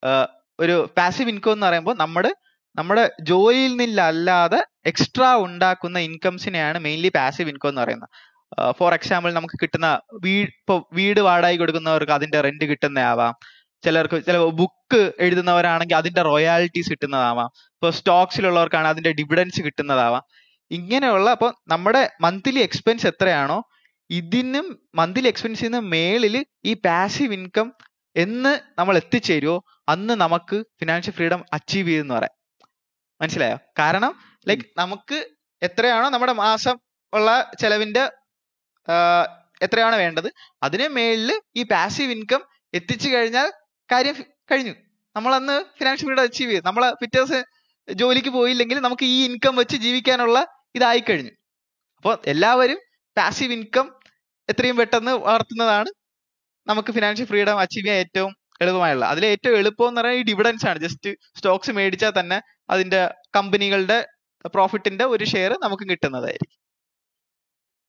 [0.61, 2.33] ഒരു പാസീവ് ഇൻകം എന്ന് പറയുമ്പോൾ നമ്മുടെ
[2.79, 8.09] നമ്മുടെ ജോലിയിൽ നിന്നല്ലാതെ എക്സ്ട്രാ ഉണ്ടാക്കുന്ന ഇൻകംസിനെയാണ് മെയിൻലി പാസീവ് ഇൻകം എന്ന് പറയുന്നത്.
[8.79, 13.35] ഫോർ എക്സാമ്പിൾ നമുക്ക് കിട്ടുന്ന വീട് ഇപ്പൊ വീട് വാടകയ്ക്ക് കൊടുക്കുന്നവർക്ക് അതിന്റെ റെന്റ് കിട്ടുന്നതാവാം.
[13.85, 17.47] ചിലർക്ക് ചില ബുക്ക് എഴുതുന്നവരാണെങ്കിൽ അതിന്റെ റോയാലിറ്റീസ് കിട്ടുന്നതാവാം.
[17.47, 20.23] ഇപ്പൊ സ്റ്റോക്സിലുള്ളവർക്കാണ് അതിന്റെ ഡിവിഡൻസ് കിട്ടുന്നതാവാം.
[20.71, 23.63] ഇങ്ങനെയുള്ള അപ്പൊ നമ്മുടെ മന്ത്ലി എക്സ്പെൻസ് എത്രയാണോ
[24.11, 27.73] ഇതിനും മന്ത്ലി എക്സ്പെൻസിന് മേളിൽ ഈ പാസീവ് ഇൻകം
[28.17, 32.35] എന്ന് നമ്മൾ എത്തിച്ചേരുവോ അന്ന് നമുക്ക് ഫിനാൻഷ്യൽ ഫ്രീഡം അച്ചീവ് ചെയ്തെന്ന് പറയാം.
[33.21, 33.59] മനസ്സിലായോ?
[33.79, 34.15] കാരണം
[34.49, 35.29] ലൈക്ക് നമുക്ക്
[35.63, 36.79] എത്രയാണോ നമ്മുടെ മാസം
[37.13, 38.11] ഉള്ള ചെലവിന്റെ
[39.63, 40.33] എത്രയാണോ വേണ്ടത്?
[40.63, 42.43] അതിന് മേളിൽ ഈ പാസീവ് ഇൻകം
[42.75, 43.53] എത്തിച്ചു കഴിഞ്ഞാൽ
[43.93, 44.17] കാര്യം
[44.51, 44.75] കഴിഞ്ഞു.
[45.17, 46.65] നമ്മൾ അന്ന് ഫിനാൻഷ്യൽ ഫ്രീഡം അച്ചീവ് ചെയ്തു.
[46.65, 47.43] നമ്മൾ പിറ്റേ ദിവസം
[47.95, 51.31] ജോലിക്ക് പോയില്ലെങ്കിൽ നമുക്ക് ഈ ഇൻകം വെച്ച് ജീവിക്കാനുള്ള ഇതായി കഴിഞ്ഞു.
[51.97, 52.79] അപ്പോൾ എല്ലാവരും
[53.17, 53.87] പാസീവ് ഇൻകം
[54.49, 55.91] എത്രയും പെട്ടെന്ന് വളർത്തുന്നതാണ്
[56.67, 60.79] നമുക്ക് ഫിനാൻഷ്യൽ ഫ്രീഡം അച്ചീവ് ചെയ്യാൻ ഏറ്റവും എളുപ്പമായുള്ള അതിൽ ഏറ്റവും എളുപ്പം എന്ന് പറയുന്നത് ഈ ഡിവിഡൻസ് ആണ്.
[60.79, 64.07] ജസ്റ്റ് സ്റ്റോക്സ് മേടിച്ചാൽ തന്നെ അതിന്റെ കമ്പനികളുടെ
[64.55, 66.66] പ്രോഫിറ്റിന്റെ ഒരു ഷെയർ നമുക്ക് കിട്ടുന്നതായിരിക്കും.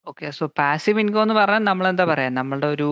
[0.10, 2.30] ഓക്കെ സോ പാസീവ് ഇൻകം എന്ന് പറഞ്ഞാൽ നമ്മൾ എന്താ പറയാ?
[2.39, 2.89] നമ്മളുടെ ഒരു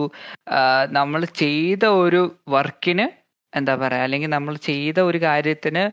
[0.98, 2.22] നമ്മൾ ചെയ്ത ഒരു
[2.54, 3.06] വർക്കിന്
[3.52, 4.02] എന്താ പറയാ?
[4.06, 5.84] അല്ലെങ്കിൽ നമ്മൾ ചെയ്ത ഒരു കാര്യത്തിന്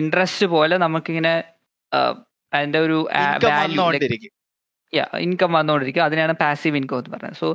[0.00, 1.34] ഇൻട്രസ്റ്റ് പോലെ നമുക്കിങ്ങനെ
[2.52, 2.98] അതിന്റെ ഒരു
[5.24, 6.02] ഇൻകം വന്നുകൊണ്ടിരിക്കും.
[6.08, 7.40] അതിനാണ് പാസീവ് ഇൻകം എന്ന് പറയുന്നത്.
[7.42, 7.48] സോ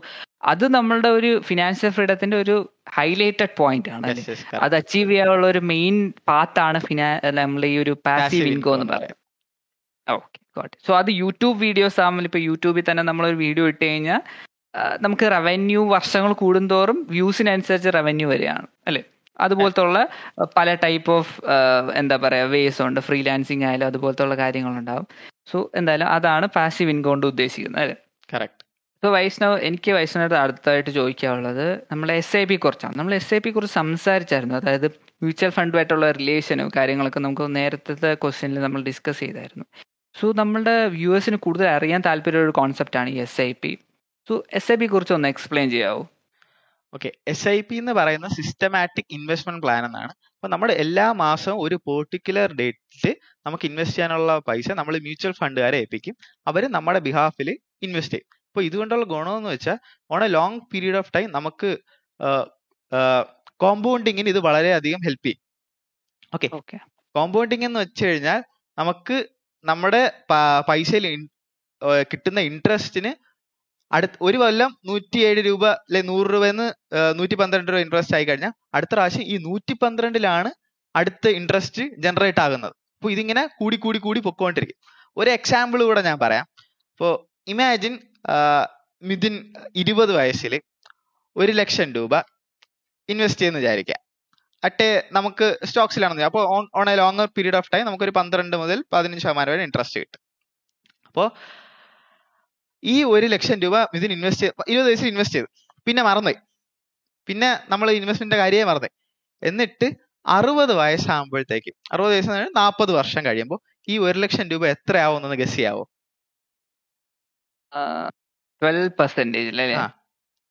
[0.52, 2.56] അത് നമ്മളുടെ ഒരു ഫിനാൻഷ്യൽ ഫ്രീഡത്തിന്റെ ഒരു
[2.98, 4.76] ഹൈലൈറ്റഡ് പോയിന്റ് ആണ് അത്.
[4.80, 5.96] അച്ചീവ് ചെയ്യാനുള്ള ഒരു മെയിൻ
[6.30, 7.10] പാത്താണ് ഫിനാ
[7.42, 9.18] നമ്മൾ ഈ ഒരു പാസീവ് ഇൻകം എന്ന് പറയുന്നത്.
[10.08, 14.22] ഓക്കെ ഗോട്ട് സോ അത് യൂട്യൂബ് വീഡിയോസ് ആകുമ്പോൾ ഇപ്പോൾ യൂട്യൂബിൽ തന്നെ നമ്മളൊരു വീഡിയോ ഇട്ട് കഴിഞ്ഞാൽ
[15.06, 19.02] നമുക്ക് റവന്യൂ വർഷങ്ങൾ കൂടുന്തോറും വ്യൂസിനനുസരിച്ച് റവന്യൂ വരികയാണ് അല്ലേ?
[19.46, 20.00] അതുപോലത്തെ ഉള്ള
[20.58, 21.34] പല ടൈപ്പ് ഓഫ്
[22.00, 23.00] എന്താ പറയുക വേസ് ഉണ്ട്.
[23.08, 25.08] ഫ്രീലാൻസിങ് ആയാലും അതുപോലത്തെ ഉള്ള കാര്യങ്ങളുണ്ടാവും.
[25.52, 27.96] സോ എന്തായാലും അതാണ് പാസീവ് ഇൻകം കൊണ്ട് ഉദ്ദേശിക്കുന്നത് അല്ലേ?
[28.34, 28.64] കറക്റ്റ്
[29.04, 32.96] സോ വൈഷ്ണവ് എനിക്ക് വൈഷ്ണവയുടെ അടുത്തായിട്ട് ചോദിക്കാനുള്ളത് നമ്മൾ എസ് ഐ പി കുറിച്ചാണ്.
[33.00, 34.56] നമ്മൾ എസ് ഐ പി കുറിച്ച് സംസാരിച്ചായിരുന്നു.
[34.62, 34.88] അതായത്
[35.24, 39.66] മ്യൂച്വൽ ഫണ്ടുമായിട്ടുള്ള റിലേഷനും കാര്യങ്ങളൊക്കെ നമുക്ക് നേരത്തെ ക്വസ്റ്റ്യനിൽ നമ്മൾ ഡിസ്കസ് ചെയ്തായിരുന്നു.
[40.16, 43.72] സോ നമ്മളുടെ വ്യൂവേഴ്സിന് കൂടുതൽ അറിയാൻ താല്പര്യമുള്ള ഒരു കോൺസെപ്റ്റാണ് ഈ S I P
[44.30, 46.02] so S I P കുറിച്ച് ഒന്ന് എക്സ്പ്ലെയിൻ ചെയ്യാവോ?
[46.94, 50.12] ഓക്കെ എസ് ഐ പി എന്ന് പറയുന്ന സിസ്റ്റമാറ്റിക് ഇൻവെസ്റ്റ്മെന്റ് പ്ലാൻ എന്നാണ്.
[50.36, 53.14] അപ്പൊ നമ്മൾ എല്ലാ മാസവും ഒരു പെർട്ടിക്കുലർ ഡേറ്റിൽ
[53.46, 56.16] നമുക്ക് ഇൻവെസ്റ്റ് ചെയ്യാനുള്ള പൈസ നമ്മൾ മ്യൂച്വൽ ഫണ്ടുകാരെ ഏൽപ്പിക്കും.
[56.50, 57.50] അവർ നമ്മുടെ ബിഹാഫിൽ
[57.88, 58.28] ഇൻവെസ്റ്റ് ചെയ്യും.
[58.50, 59.78] അപ്പൊ ഇതുകൊണ്ടുള്ള ഗുണമെന്ന് വെച്ചാൽ
[60.14, 61.70] on a long period of time നമുക്ക്
[63.64, 65.42] കോമ്പൗണ്ടിങ്ങിന് ഇത് വളരെയധികം ഹെൽപ്പ് ചെയ്യും.
[66.36, 66.78] ഓക്കെ ഓക്കെ
[67.16, 68.40] കോമ്പൗണ്ടിങ് എന്ന് വെച്ച് കഴിഞ്ഞാൽ
[68.78, 69.16] നമുക്ക്
[69.64, 70.02] നമ്മുടെ
[70.70, 71.06] പൈസയിൽ
[72.12, 73.12] കിട്ടുന്ന ഇൻട്രസ്റ്റിന്
[73.92, 76.66] അടുത്ത ഒരു കൊല്ലം നൂറ്റിയേഴ് രൂപ അല്ലെ നൂറ് രൂപന്ന്
[77.20, 80.52] നൂറ്റി പന്ത്രണ്ട് രൂപ ഇൻട്രസ്റ്റ് ആയി കഴിഞ്ഞാൽ അടുത്ത പ്രാവശ്യം ഈ നൂറ്റി പന്ത്രണ്ടിലാണ്
[80.96, 82.74] അടുത്ത ഇൻട്രസ്റ്റ് ജനറേറ്റ് ആകുന്നത്.
[82.98, 84.78] അപ്പൊ ഇതിങ്ങനെ കൂടി കൂടി കൂടി പൊക്കോണ്ടിരിക്കും.
[85.18, 86.46] ഒരു എക്സാമ്പിൾ കൂടെ ഞാൻ പറയാം.
[86.94, 87.14] ഇപ്പോൾ
[87.48, 87.94] ഇമാജിൻ
[89.04, 89.36] മിഥുൻ
[89.76, 90.62] ഇരുപത് വയസ്സിൽ
[91.36, 92.14] ഒരു ലക്ഷം രൂപ
[93.10, 94.00] ഇൻവെസ്റ്റ് ചെയ്യുന്ന വിചാരിക്കാം
[94.64, 96.44] അട്ടെ നമുക്ക് സ്റ്റോക്സിലാണെന്ന് അപ്പോൾ
[96.80, 100.22] on a longer period of time നമുക്കൊരു പന്ത്രണ്ട് മുതൽ പതിനഞ്ച് ശതമാനം വരെ ഇൻട്രസ്റ്റ് കിട്ടും.
[101.10, 101.28] അപ്പോൾ
[102.84, 105.50] ഈ ഒരു ലക്ഷം രൂപ ഇതിന് ഇൻവെസ്റ്റ് ഇരുപത് വയസ്സിൽ ഇൻവെസ്റ്റ് ചെയ്തു.
[105.88, 106.40] പിന്നെ മറന്നുപോയി.
[107.28, 108.96] പിന്നെ നമ്മൾ ഇൻവെസ്റ്റ്മെന്റിന്റെ കാര്യമേ മറന്നുപോയി.
[109.50, 109.88] എന്നിട്ട്
[110.26, 113.60] അറുപത് വയസ്സാകുമ്പോഴത്തേക്ക് അറുപത് വയസ്സ് നാൽപ്പത് വർഷം കഴിയുമ്പോൾ
[113.92, 115.84] ഈ ഒരു ലക്ഷം രൂപ എത്രയാവുമെന്ന് ഗസ് ചെയ്യാവോ?
[118.62, 119.66] ട്വൽവ് പെർസെന്റേജ് അല്ലേ?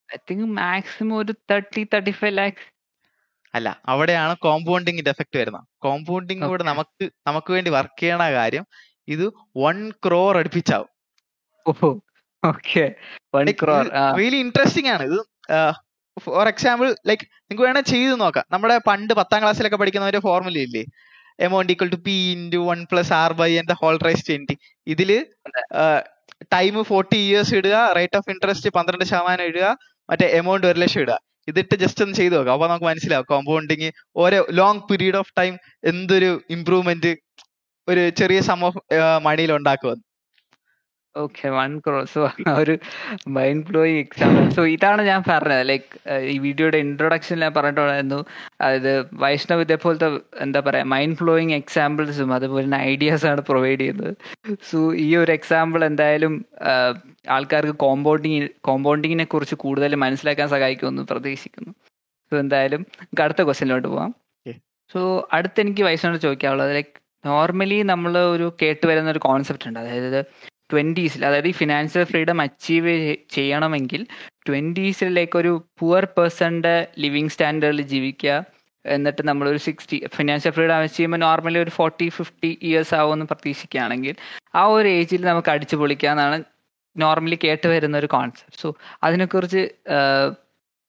[0.09, 2.66] ഐ തിങ്ക് മാക്സിമം ഒരു തേർട്ടി തേർട്ടി ഫൈവ് ലാക്സ്
[3.55, 5.65] അല്ല അവിടെയാണ് കോമ്പൗണ്ടിങ്ങിന്റെ എഫക്ട് വരുന്നത്.
[5.85, 8.65] കോമ്പൗണ്ടിങ് കൂടെ നമുക്ക് നമുക്ക് വേണ്ടി വർക്ക് ചെയ്യണ കാര്യം
[9.15, 9.25] ഇത്
[9.65, 10.91] വൺ ക്രോർ അടുപ്പിച്ചാവും.
[14.21, 15.05] റിയലി ഇൻട്രസ്റ്റിംഗ് ആണ്.
[15.11, 15.19] ഇത്
[16.27, 18.45] ഫോർ എക്സാമ്പിൾ ലൈക്ക് നിങ്ങൾക്ക് വേണേൽ ചെയ്ത് നോക്കാം.
[18.55, 20.83] നമ്മുടെ പണ്ട് പത്താം ക്ലാസ്സിലൊക്കെ പഠിക്കുന്ന ഒരു ഫോർമുല ഇല്ലേ
[21.47, 24.55] amount equal to P into one plus R by എന്റെ ഹോൾ റൈസ് ട്വന്റി
[24.93, 25.11] ഇതിൽ
[26.55, 29.67] ടൈം ഫോർട്ടി ഇയേഴ്സ് ഇടുക റേറ്റ് ഓഫ് ഇൻട്രസ്റ്റ് പന്ത്രണ്ട് ശതമാനം ഇടുക
[30.09, 31.17] മറ്റേ എമൗണ്ട് ഒരു ലക്ഷം ഇടുക.
[31.48, 32.53] ഇതിട്ട് ജസ്റ്റ് ഒന്ന് ചെയ്ത് നോക്കാം.
[32.53, 33.26] അപ്പൊ നമുക്ക് മനസ്സിലാവും.
[33.29, 37.16] കോമ്പൗണ്ടിങ് ഓരോ ലോങ് പീരീഡ് ഓഫ് ടൈം എന്തൊരു ഇമ്പ്രൂവ്മെന്റ്
[37.88, 38.79] ഒരു ചെറിയ സം ഓഫ്
[39.22, 40.05] മണിയിൽ ഉണ്ടാക്കുമെന്ന്
[41.16, 42.20] ഓക്കെ വൺ ക്രോർ സോ
[42.61, 42.75] ഒരു
[43.37, 45.62] മൈൻഡ് ബ്ലോയിങ് എക്സാമ്പിൾ സോ ഇതാണ് ഞാൻ പറഞ്ഞത്.
[45.70, 45.88] ലൈക്ക്
[46.33, 48.20] ഈ വീഡിയോയുടെ ഇൻട്രൊഡക്ഷൻ ഞാൻ പറഞ്ഞിട്ടുണ്ടായിരുന്നു.
[48.64, 48.92] അതായത്
[49.23, 50.09] വൈഷ്ണവ് ഇതേപോലത്തെ
[50.44, 54.12] എന്താ പറയുക മൈൻഡ് ബ്ലോയിങ് എക്സാമ്പിൾസും അതുപോലെ തന്നെ ഐഡിയാസ് ആണ് പ്രൊവൈഡ് ചെയ്യുന്നത്.
[54.68, 56.37] സോ ഈ ഒരു എക്സാമ്പിൾ എന്തായാലും
[57.37, 61.75] ആൾക്കാർക്ക് കോമ്പൗണ്ടിങ് കോമ്പൗണ്ടിങ്ങിനെ കുറിച്ച് കൂടുതൽ മനസ്സിലാക്കാൻ സഹായിക്കുമെന്ന് പ്രതീക്ഷിക്കുന്നു.
[62.33, 64.12] സോ എന്തായാലും നമുക്ക് അടുത്ത ക്വസ്റ്റ്യനിലോട്ട് പോവാം.
[64.92, 65.01] സോ
[65.37, 66.94] അടുത്ത് എനിക്ക് വൈഷ്ണവ് ചോദിക്കാനുള്ളത് ലൈക്ക്
[67.29, 69.79] നോർമലി നമ്മൾ ഒരു കേട്ടുവരുന്ന ഒരു കോൺസെപ്റ്റ് ഉണ്ട്.
[69.83, 70.20] അതായത്
[70.73, 74.07] ട്വന്റീസിൽ അതായത് ഈ ഫിനാൻഷ്യൽ ഫ്രീഡം അച്ചീവ് ചെയ്യണമെങ്കിൽ
[74.49, 78.45] ട്വന്റീസിലേക്ക് ഒരു പുവർ പേഴ്സണിന്റെ ലിവിങ് സ്റ്റാൻഡേർഡിൽ ജീവിക്കുക.
[78.87, 84.17] എന്നിട്ട് നമ്മളൊരു സിക്സ്റ്റി ഫിനാൻഷ്യൽ ഫ്രീഡം അച്ചീവ് ചെയ്യുമ്പോൾ നോർമലി ഒരു ഫോർട്ടി ഫിഫ്റ്റി ഇയേഴ്സ് ആവുമെന്ന് പ്രതീക്ഷിക്കുകയാണെങ്കിൽ
[84.55, 86.45] ആ ഒരു ഏജിൽ നമുക്ക് അടിച്ചു പൊളിക്കാന്നാണ്
[86.97, 89.63] നോർമലി കേട്ട് വരുന്ന ഒരു കോൺസെപ്റ്റ് സോ അതിനെക്കുറിച്ച്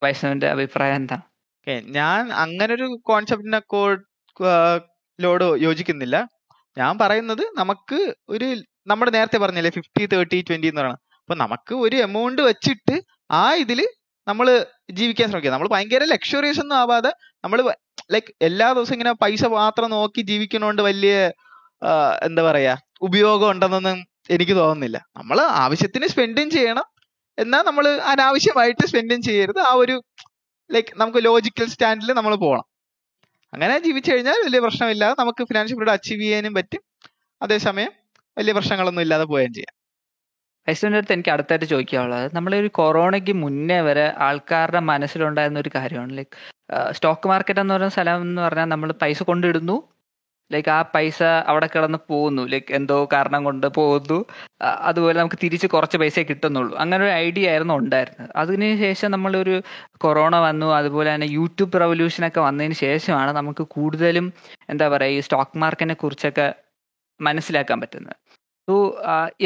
[0.04, 1.22] വൈഷ്ണവിന്റെ അഭിപ്രായം എന്താണ്
[1.58, 3.62] ഓക്കെ ഞാൻ അങ്ങനെ ഒരു കോൺസെപ്റ്റിനെ
[5.22, 6.28] ലോഡ് യോജിക്കുന്നില്ല.
[6.78, 8.48] ഞാൻ പറയുന്നത് നമുക്ക് ഒരു
[8.88, 12.96] നമ്മൾ നേരത്തെ പറഞ്ഞില്ലേ ഫിഫ്റ്റി തേർട്ടി ട്വന്റി എന്ന് പറയുന്നത് അപ്പൊ നമുക്ക് ഒരു എമൗണ്ട് വെച്ചിട്ട്
[13.32, 13.80] ആ ഇതിൽ
[14.28, 14.48] നമ്മൾ
[15.00, 17.12] ജീവിക്കാൻ ശ്രമിക്കുക നമ്മൾ ഭയങ്കര ലക്ഷറീസ് ഒന്നും ആവാതെ
[17.44, 17.60] നമ്മൾ
[18.14, 21.14] ലൈക്ക് എല്ലാ ദിവസവും ഇങ്ങനെ പൈസ മാത്രം നോക്കി ജീവിക്കണോണ്ട് വലിയ
[22.28, 22.74] എന്താ പറയാ
[23.08, 24.00] ഉപയോഗം ഉണ്ടെന്നൊന്നും
[24.34, 24.98] എനിക്ക് തോന്നുന്നില്ല.
[25.18, 26.86] നമ്മൾ ആവശ്യത്തിന് സ്പെൻഡും ചെയ്യണം.
[27.38, 29.60] എന്നാൽ നമ്മൾ അനാവശ്യമായിട്ട് സ്പെൻഡും ചെയ്യരുത്.
[29.70, 29.96] ആ ഒരു
[30.70, 32.66] ലൈക്ക് നമുക്ക് ലോജിക്കൽ സ്റ്റാൻഡിൽ നമ്മൾ പോകണം
[33.54, 36.82] അങ്ങനെ ജീവിച്ചു കഴിഞ്ഞാൽ വലിയ പ്രശ്നമില്ലാതെ നമുക്ക് ഫിനാൻഷ്യൽ ഫ്രീഡം അച്ചീവ് ചെയ്യാനും പറ്റും.
[37.42, 37.92] അതേസമയം
[38.38, 39.74] വലിയ പ്രശ്നങ്ങളൊന്നും ഇല്ലാതെ പോവുകയും ചെയ്യാം.
[40.68, 42.32] വൈഷ്ണവിന്റെ അടുത്ത് എനിക്ക് അടുത്തായിട്ട് ചോദിക്കാനുള്ളത്.
[42.56, 46.18] ഒരു കൊറോണയ്ക്ക് മുന്നേ വരെ ആൾക്കാരുടെ മനസ്സിലുണ്ടായിരുന്ന ഒരു കാര്യമാണ്.
[46.18, 46.36] ലൈക്ക്
[46.92, 49.84] സ്റ്റോക്ക് മാർക്കറ്റ് എന്ന് പറയുന്ന സ്ഥലം എന്ന് പറഞ്ഞാൽ നമ്മൾ പൈസ കൊണ്ടിടുന്നു.
[50.52, 52.44] ലൈക്ക് ആ പൈസ അവിടെ കിടന്ന് പോകുന്നു.
[52.44, 54.26] ലൈക്ക് എന്തോ കാരണം കൊണ്ട് പോകുന്നു.
[54.62, 56.78] അതുപോലെ നമുക്ക് തിരിച്ച് കുറച്ച് പൈസ കിട്ടുന്നുള്ളൂ.
[56.78, 58.32] അങ്ങനെ ഒരു ഐഡിയ ആയിരുന്നു ഉണ്ടായിരുന്നത്.
[58.36, 59.64] അതിനുശേഷം നമ്മളൊരു
[59.98, 60.66] കൊറോണ വന്നു.
[60.76, 64.34] അതുപോലെ തന്നെ യൂട്യൂബ് റവല്യൂഷൻ ഒക്കെ വന്നതിന് ശേഷമാണ് നമുക്ക് കൂടുതലും
[64.70, 66.48] എന്താ പറയുക ഈ സ്റ്റോക്ക് മാർക്കറ്റിനെ കുറിച്ചൊക്കെ
[67.22, 68.16] മനസ്സിലാക്കാൻ പറ്റുന്നത്.
[68.68, 68.74] സോ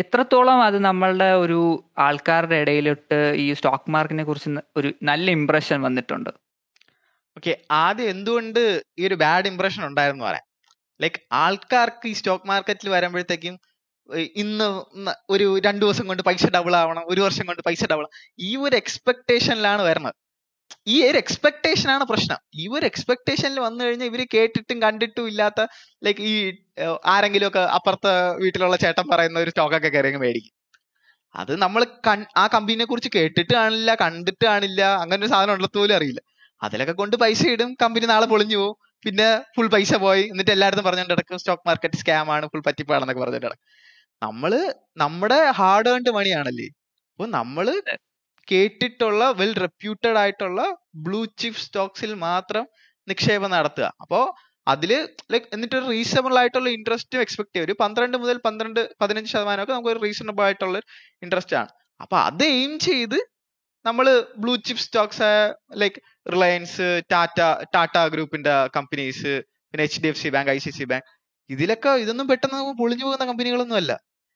[0.02, 1.60] എത്രത്തോളം അത് നമ്മളുടെ ഒരു
[2.06, 4.50] ആൾക്കാരുടെ ഇടയിലിട്ട് ഈ സ്റ്റോക്ക് മാർക്കറ്റിനെ കുറിച്ച്
[4.80, 6.32] ഒരു നല്ല ഇംപ്രഷൻ വന്നിട്ടുണ്ട്?
[7.38, 8.60] ഓക്കെ ആദ്യം എന്തുകൊണ്ട്
[9.00, 10.46] ഈ ഒരു ബാഡ് ഇംപ്രഷൻ ഉണ്ടായിരുന്നു പറയാം.
[11.00, 13.56] ലൈക്ക് ആൾക്കാർക്ക് ഈ സ്റ്റോക്ക് മാർക്കറ്റിൽ വരുമ്പോഴത്തേക്കും
[14.44, 14.68] ഇന്ന്
[15.34, 18.06] ഒരു രണ്ടു ദിവസം കൊണ്ട് പൈസ ഡബിൾ ആവണം ഒരു വർഷം കൊണ്ട് പൈസ ഡബിൾ
[18.48, 20.16] ഈ ഒരു എക്സ്പെക്ടേഷനിലാണ് വരുന്നത്.
[20.94, 22.40] ഈ ഒരു എക്സ്പെക്ടേഷൻ ആണ് പ്രശ്നം.
[22.62, 25.62] ഈ ഒരു എക്സ്പെക്ടേഷനിൽ വന്നു കഴിഞ്ഞാൽ ഇവർ കേട്ടിട്ടും കണ്ടിട്ടും ഇല്ലാത്ത
[26.06, 26.34] ലൈക്ക് ഈ
[27.14, 30.54] ആരെങ്കിലും ഒക്കെ അപ്പുറത്തെ വീട്ടിലുള്ള ചേട്ടൻ പറയുന്ന ഒരു സ്റ്റോക്കൊക്കെ അങ്ങ് മേടിക്കും.
[31.36, 31.82] അത് നമ്മൾ
[32.42, 36.22] ആ കമ്പനിയെ കുറിച്ച് കേട്ടിട്ട് കാണില്ല കണ്ടിട്ട് കാണില്ല അങ്ങനെ ഒരു സാധനം ഉണ്ടെന്ന് പോലും അറിയില്ല.
[36.62, 38.76] അതിലൊക്കെ കൊണ്ട് പൈസ ഇടും കമ്പനി നാളെ പൊളിഞ്ഞു പോകും
[39.06, 43.48] പിന്നെ ഫുൾ പൈസ പോയി എന്നിട്ട് എല്ലായിടത്തും പറഞ്ഞുകൊണ്ട് നടക്കും സ്റ്റോക്ക് മാർക്കറ്റ് സ്കാം ആണ് ഫുൾ പറ്റിപ്പാണെന്നൊക്കെ പറഞ്ഞിട്ട്
[43.50, 43.66] നടക്കും.
[44.22, 44.52] നമ്മൾ
[45.04, 46.68] നമ്മുടെ ഹാർഡ് ഏൺഡ് മണിയാണല്ലേ
[47.14, 47.66] അപ്പൊ നമ്മൾ
[48.48, 50.62] കേട്ടിട്ടുള്ള വെൽ റെപ്യൂട്ടഡ് ആയിട്ടുള്ള
[51.06, 52.66] ബ്ലൂ ചിപ്പ് സ്റ്റോക്സിൽ മാത്രം
[53.08, 53.88] നിക്ഷേപം നടത്തുക.
[54.04, 54.20] അപ്പോ
[54.68, 54.92] അതിൽ
[55.34, 57.66] ലൈക് എന്നിട്ട് ഒരു റീസണബിൾ ആയിട്ടുള്ള ഇൻട്രസ്റ്റ് എക്സ്പെക്ട് ചെയ്യും.
[57.68, 60.80] ഒരു പന്ത്രണ്ട് മുതൽ പന്ത്രണ്ട് പതിനഞ്ച് ശതമാനമൊക്കെ നമുക്ക് ഒരു റീസണബിൾ ആയിട്ടുള്ള
[61.26, 61.70] ഇൻട്രസ്റ്റ് ആണ്.
[62.00, 63.18] അപ്പൊ അത് എയിം ചെയ്ത്
[63.86, 64.06] നമ്മൾ
[64.44, 65.30] blue chip stocks
[65.82, 66.00] like
[66.34, 67.40] Reliance Tata
[67.76, 69.34] Tata ഗ്രൂപ്പിന്റെ കമ്പനീസ്
[69.72, 71.08] പിന്നെ H D F C bank I C C bank
[71.50, 73.92] ഇതിലൊക്കെ ഇതൊന്നും പെട്ടെന്ന് നമുക്ക് പൊളിഞ്ഞു പോകുന്ന കമ്പനികളൊന്നും അല്ല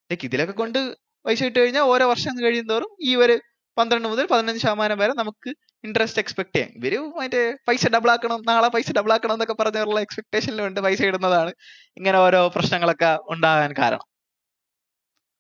[0.10, 0.80] ലൈക്ക് ഇതിലൊക്കെ കൊണ്ട്
[1.26, 3.36] പൈസ ഇട്ട് കഴിഞ്ഞാൽ ഓരോ വർഷം കഴിയുന്തോറും ഈ ഒരു
[3.80, 5.50] പന്ത്രണ്ട് മുതൽ പതിനഞ്ച് ശതമാനം വരെ നമുക്ക്
[5.84, 6.72] ഇൻട്രസ്റ്റ് എക്സ്പെക്ട് ചെയ്യാം.
[6.80, 11.52] ഇവർ മറ്റേ പൈസ ഡബിൾ ആക്കണം നാളെ പൈസ ഡബിൾ ആക്കണം എന്നൊക്കെ പറഞ്ഞുള്ള എക്സ്പെക്ടേഷനിലുണ്ട് പൈസ ഇടുന്നതാണ്.
[11.98, 14.06] ഇങ്ങനെ ഓരോ പ്രശ്നങ്ങളൊക്കെ ഉണ്ടാകാൻ കാരണം.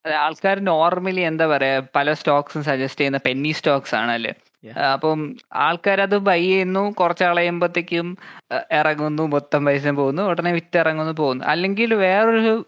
[0.05, 4.31] ആൾക്കാർ നോർമലി എന്താ പറയാ പല സ്റ്റോക്സും സജസ്റ്റ് ചെയ്യുന്ന പെന്നി സ്റ്റോക്സ് ആണല്ലേ?
[4.93, 5.19] അപ്പം
[5.65, 8.07] ആൾക്കാരത് ബൈ ചെയ്യുന്നു കുറച്ച് കളയുമ്പോഴത്തേക്കും
[8.71, 11.43] ഇറങ്ങുന്നു മൊത്തം പൈസ പോകുന്നു ഉടനെ വിറ്റിറങ്ങുന്നു പോകുന്നു.
[11.45, 12.65] അല്ലെങ്കിൽ വേറൊരു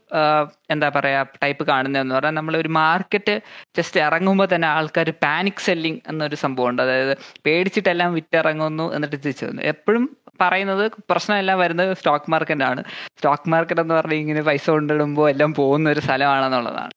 [0.69, 3.35] എന്താ പറയാ ടൈപ്പ് കാണുന്നതെന്ന് പറഞ്ഞാൽ നമ്മൾ ഒരു മാർക്കറ്റ്
[3.77, 7.13] ജസ്റ്റ് ഇറങ്ങുമ്പോൾ തന്നെ ആൾക്കാർ പാനിക് സെല്ലിംഗ് എന്നൊരു സംഭവം ഉണ്ട് അതായത്
[7.45, 9.61] പേടിച്ചിട്ടെല്ലാം വിറ്റിറങ്ങുന്നു എന്നിട്ട് തിരിച്ചു വന്നു.
[9.61, 10.05] എപ്പോഴും
[10.41, 12.81] പറയുന്നത് പ്രശ്നമെല്ലാം വരുന്നത് സ്റ്റോക്ക് മാർക്കറ്റ് ആണ്.
[13.17, 16.93] സ്റ്റോക്ക് മാർക്കറ്റ് എന്ന് പറഞ്ഞാൽ ഇങ്ങനെ പൈസ കൊണ്ടിടുമ്പോൾ എല്ലാം പോകുന്ന ഒരു സ്ഥലമാണെന്നുള്ളതാണ്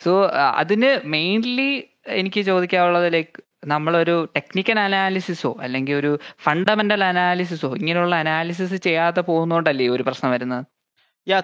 [0.00, 0.12] സോ
[0.62, 1.70] അതിന് മെയിൻലി
[2.20, 10.02] എനിക്ക് ചോദിക്കാനുള്ളത് ലൈക്ക് നമ്മളൊരു ടെക്നിക്കൽ അനാലിസിസോ അല്ലെങ്കിൽ ഒരു ഫണ്ടമെന്റൽ അനാലിസിസോ ഇങ്ങനെയുള്ള അനാലിസിസ് ചെയ്യാതെ പോകുന്നോണ്ടല്ലേ ഒരു
[10.02, 10.64] പ്രശ്നം വരുന്നത്?
[11.28, 11.40] യാ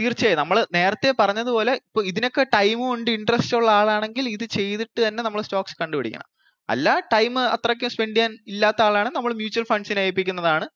[0.00, 0.38] തീർച്ചയായും.
[0.38, 5.76] നമ്മൾ നേരത്തെ പറഞ്ഞതുപോലെ ഇപ്പൊ ഇതിനൊക്കെ ടൈമും ഉണ്ട് ഇൻട്രസ്റ്റ് ഉള്ള ആളാണെങ്കിൽ ഇത് ചെയ്തിട്ട് തന്നെ നമ്മൾ സ്റ്റോക്സ്
[5.80, 6.28] കണ്ടുപിടിക്കണം.
[6.70, 10.68] അല്ല ടൈം അത്രയ്ക്കും സ്പെൻഡ് ചെയ്യാൻ ഇല്ലാത്ത ആളാണ് നമ്മൾ മ്യൂച്വൽ ഫണ്ട്സിനെ ഏൽപ്പിക്കുന്നതാണ്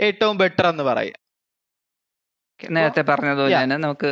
[0.00, 1.16] ഏറ്റവും ബെറ്റർ എന്ന് പറയുക.
[2.60, 3.62] നേരത്തെ പറഞ്ഞതുപോലെ.
[3.62, 4.10] തന്നെ നമുക്ക്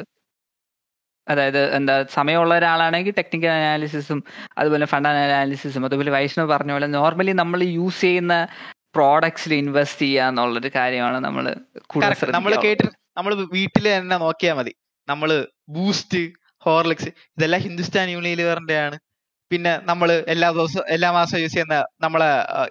[1.26, 4.20] അതായത് എന്താ സമയമുള്ള ഒരാളാണെങ്കിൽ ടെക്നിക്കൽ അനാലിസിസും
[4.58, 8.36] അതുപോലെ ഫണ്ട് അനാലിസിസും അതുപോലെ വൈഷ്ണവ് പറഞ്ഞ പോലെ നോർമലി നമ്മൾ യൂസ് ചെയ്യുന്ന
[8.96, 11.44] പ്രോഡക്ട്സിൽ ഇൻവെസ്റ്റ് ചെയ്യുക എന്നുള്ളൊരു കാര്യമാണ് നമ്മൾ
[12.36, 12.86] നമ്മൾ കേട്ട്
[13.18, 14.72] നമ്മൾ വീട്ടിൽ തന്നെ നോക്കിയാൽ മതി.
[15.08, 15.30] നമ്മൾ
[15.76, 16.20] ബൂസ്റ്റ്
[16.62, 18.96] ഹോർലിക്സ് ഇതെല്ലാം ഹിന്ദുസ്ഥാൻ യൂണിലിവറിന്റെ ആണ്
[19.50, 22.28] പിന്നെ നമ്മൾ എല്ലാ ദിവസവും എല്ലാ മാസവും യൂസ് ചെയ്യുന്ന നമ്മളെ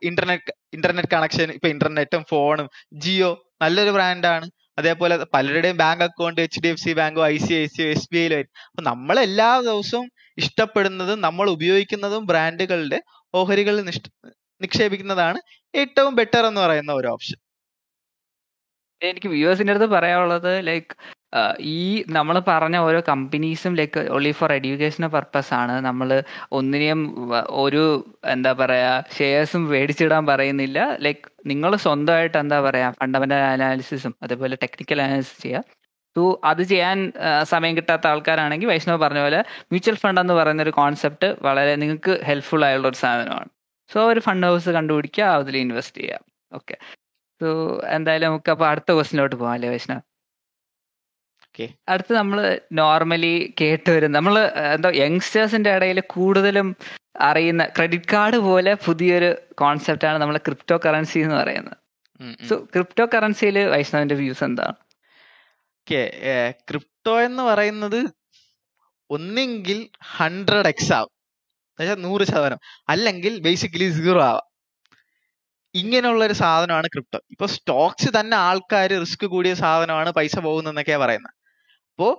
[0.08, 2.68] ഇന്റർനെറ്റ് ഇന്റർനെറ്റ് കണക്ഷൻ ഇപ്പൊ ഇന്റർനെറ്റും ഫോണും
[3.04, 4.46] ജിയോ നല്ലൊരു ബ്രാൻഡാണ്
[4.82, 8.20] അതേപോലെ പലരുടെയും bank account H D F C ബാങ്കോ I C I C S B
[8.20, 13.00] ഐയിലും അപ്പൊ നമ്മൾ എല്ലാ ദിവസവും ഇഷ്ടപ്പെടുന്നതും നമ്മൾ ഉപയോഗിക്കുന്നതും ബ്രാൻഡുകളുടെ
[13.34, 13.84] ഓഹരികളിൽ
[14.62, 15.40] നിക്ഷേപിക്കുന്നതാണ്
[15.74, 17.40] ഏറ്റവും ബെറ്റർ എന്ന് പറയുന്ന ഒരു ഓപ്ഷൻ
[19.02, 20.94] എനിക്ക് വ്യൂവേഴ്സിന്റെ അടുത്ത് പറയാനുള്ളത് ലൈക്ക്
[21.74, 21.80] ഈ
[22.18, 25.76] നമ്മൾ പറഞ്ഞ ഓരോ കമ്പനീസും like only for educational purpose ആണ്.
[25.88, 26.10] നമ്മൾ
[26.60, 27.02] ഒന്നിനെയും
[27.64, 27.84] ഒരു
[28.36, 30.80] എന്താ പറയാ ഷെയർസും മേടിച്ചിടാൻ പറയുന്നില്ല.
[31.06, 35.64] ലൈക്ക് നിങ്ങൾ സ്വന്തമായിട്ട് എന്താ പറയാ ഫണ്ടമെന്റൽ അനാലിസിസും അതേപോലെ ടെക്നിക്കൽ അനാലിസിസ് ചെയ്യുക
[36.16, 36.98] സോ അത് ചെയ്യാൻ
[37.52, 39.40] സമയം കിട്ടാത്ത ആൾക്കാരാണെങ്കിൽ വൈഷ്ണവ് പറഞ്ഞ പോലെ
[39.72, 43.50] മ്യൂച്വൽ ഫണ്ട് എന്ന് പറയുന്ന ഒരു കോൺസെപ്റ്റ് വളരെ നിങ്ങൾക്ക് ഹെൽപ്ഫുൾ ആയുള്ള ഒരു സാധനമാണ്.
[43.90, 46.20] സോ ഒരു ഫണ്ട് ഹൗസ് കണ്ടുപിടിക്കുക അതിൽ ഇൻവെസ്റ്റ് ചെയ്യുക.
[46.52, 46.76] ഓക്കെ
[47.42, 47.48] സോ
[47.98, 50.04] എന്തായാലും നമുക്ക് അപ്പോൾ അടുത്ത ക്വസ്റ്റിനോട്ട് പോകാം അല്ലേ വൈഷ്ണവ്.
[51.90, 54.40] അടുത്ത് നമ്മൾ നോർമലി കേട്ട് വരും നമ്മൾ
[54.74, 56.76] എന്തോ യങ്സ്റ്റേഴ്സിന്റെ ഇടയിൽ കൂടുതലും
[57.20, 61.78] അറിയുന്ന ക്രെഡിറ്റ് കാർഡ് പോലെ പുതിയൊരു കോൺസെപ്റ്റ് ആണ് നമ്മൾ ക്രിപ്റ്റോ കറൻസി എന്ന് പറയുന്നത്.
[62.50, 64.76] സോ ക്രിപ്റ്റോ കറൻസിയിൽ വൈഷ്ണവിന്റെ വ്യൂസ് എന്താണ്?
[65.82, 66.02] ഓക്കെ
[66.70, 68.10] ക്രിപ്റ്റോ എന്ന് പറയുന്നത്
[69.10, 72.02] ഒന്നെങ്കിൽ ഹൺഡ്രഡ് എക്സ് ആവും.
[72.02, 72.60] നൂറ് ശതമാനം.
[72.90, 74.48] അല്ലെങ്കിൽ ബേസിക്കലി സീറോ ആവാം.
[75.74, 81.41] ഇങ്ങനെയുള്ള ഒരു സാധനമാണ് ക്രിപ്റ്റോ ഇപ്പൊ സ്റ്റോക്സ് തന്നെ ആൾക്കാർ റിസ്ക് കൂടിയ സാധനമാണ് പൈസ പോകുന്നതെന്നൊക്കെയാ പറയുന്നത്
[81.92, 82.10] അപ്പോ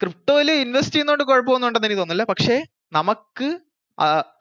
[0.00, 2.26] ക്രിപ്റ്റോയിൽ ഇൻവെസ്റ്റ് ചെയ്യുന്നതുകൊണ്ട് കുഴപ്പമൊന്നും ഉണ്ടെന്ന് എനിക്ക് തോന്നുന്നില്ല.
[2.32, 2.56] പക്ഷേ
[2.98, 3.48] നമുക്ക്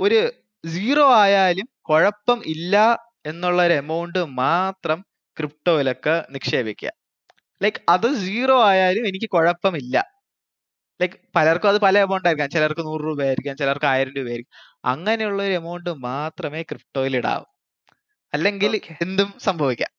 [0.06, 0.20] ഒരു
[0.64, 2.76] സീറോ ആയാലും കുഴപ്പം ഇല്ല
[3.32, 5.00] എന്നുള്ള ഒരു എമൗണ്ട് മാത്രം
[5.38, 6.92] ക്രിപ്റ്റോയിലൊക്കെ നിക്ഷേപിക്കുക.
[7.62, 9.96] ലൈക്ക് അത് സീറോ ആയാലും എനിക്ക് കുഴപ്പമില്ല
[11.00, 12.50] ലൈക്ക് പലർക്കും അത് പല എമൗണ്ട് ആയിരിക്കാം.
[12.56, 14.56] ചിലർക്ക് നൂറ് രൂപ ആയിരിക്കാം ചിലർക്ക് ആയിരം രൂപ ആയിരിക്കും
[14.94, 17.46] അങ്ങനെയുള്ള ഒരു എമൗണ്ട് മാത്രമേ ക്രിപ്റ്റോയിൽ ഇടാവൂ.
[18.34, 18.74] അല്ലെങ്കിൽ
[19.06, 19.92] എന്തും സംഭവിക്കാം.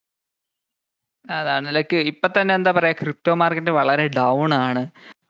[1.24, 1.66] അതാണ്.
[1.76, 4.82] ലൈക്ക് ഇപ്പൊ തന്നെ എന്താ പറയാ ക്രിപ്റ്റോ മാർക്കറ്റ് വളരെ ഡൗൺ ആണ്.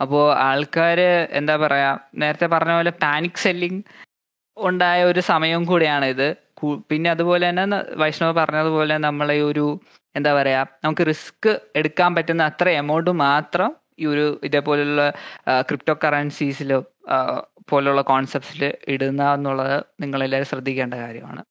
[0.03, 1.91] അപ്പോ ആൾക്കാര് എന്താ പറയാ
[2.23, 3.83] നേരത്തെ പറഞ്ഞ പോലെ പാനിക് സെല്ലിംഗ്
[4.57, 6.29] ഉണ്ടായ ഒരു സമയം കൂടിയാണ് ഇത്.
[6.91, 9.67] പിന്നെ അതുപോലെ തന്നെ വൈഷ്ണവ് പറഞ്ഞതുപോലെ നമ്മളെ ഒരു
[10.15, 13.71] എന്താ പറയാ നമുക്ക് റിസ്ക് എടുക്കാൻ പറ്റുന്ന അത്ര എമൗണ്ട് മാത്രം
[14.03, 15.03] ഈ ഒരു ഇതേപോലെയുള്ള
[15.69, 16.79] ക്രിപ്റ്റോ കറൻസീസിലോ
[17.71, 21.43] പോലുള്ള കോൺസെപ്റ്റ്സിൽ ഇടുന്ന എന്നുള്ളത് നിങ്ങളെല്ലാവരും ശ്രദ്ധിക്കേണ്ട കാര്യമാണ്.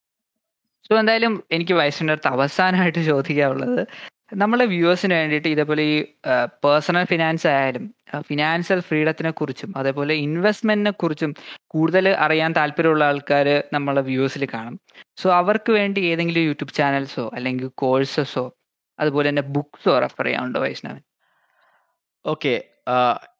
[0.88, 3.82] സോ എന്തായാലും എനിക്ക് വൈഷ്ണവിന്റെ അടുത്ത് അവസാനമായിട്ട് ചോദിക്കാനുള്ളത്
[4.34, 6.06] നമ്മളെ വ്യൂവേഴ്സിന് വേണ്ടിയിട്ട് ഇതേപോലെ ഈ
[6.64, 11.36] പേഴ്സണൽ ഫിനാൻസ് ആയാലും ഫിനാൻഷ്യൽ ഫ്രീഡത്തിനെ കുറിച്ചും അതേപോലെ ഇൻവെസ്റ്റ്മെന്റിനെ കുറിച്ചും
[11.68, 14.80] കൂടുതൽ അറിയാൻ താല്പര്യമുള്ള ആൾക്കാർ നമ്മളെ വ്യൂവേഴ്സിൽ കാണും.
[15.18, 18.58] സോ അവർക്ക് വേണ്ടി ഏതെങ്കിലും യൂട്യൂബ് ചാനൽസോ അല്ലെങ്കിൽ കോഴ്സസോ
[19.00, 21.02] അതുപോലെ തന്നെ ബുക്സോ റെഫർ ചെയ്യാനുണ്ടോ വൈഷ്ണവൻ?
[22.26, 22.64] ഓക്കെ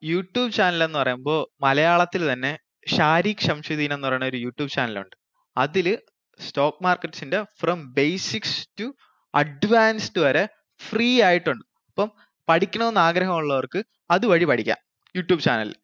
[0.02, 5.16] യൂട്യൂബ് ചാനൽ എന്ന് പറയുമ്പോൾ മലയാളത്തിൽ തന്നെ ഷാരിഖ് ഷംഷുദ്ദീൻ എന്ന് പറയുന്ന ഒരു യൂട്യൂബ് ചാനലുണ്ട്.
[5.56, 5.98] അതിൽ
[6.40, 8.94] സ്റ്റോക്ക് മാർക്കറ്റ്സിന്റെ ഫ്രം ബേസിക്സ് ടു
[9.34, 10.48] അഡ്വാൻസ്ഡ് വരെ
[10.80, 11.64] ഫ്രീ ആയിട്ടുണ്ട്.
[11.90, 12.08] അപ്പം
[12.48, 13.80] പഠിക്കണമെന്ന് ആഗ്രഹമുള്ളവർക്ക്
[14.14, 14.80] അതുവഴി പഠിക്കാം
[15.14, 15.76] യൂട്യൂബ് ചാനലിൽ.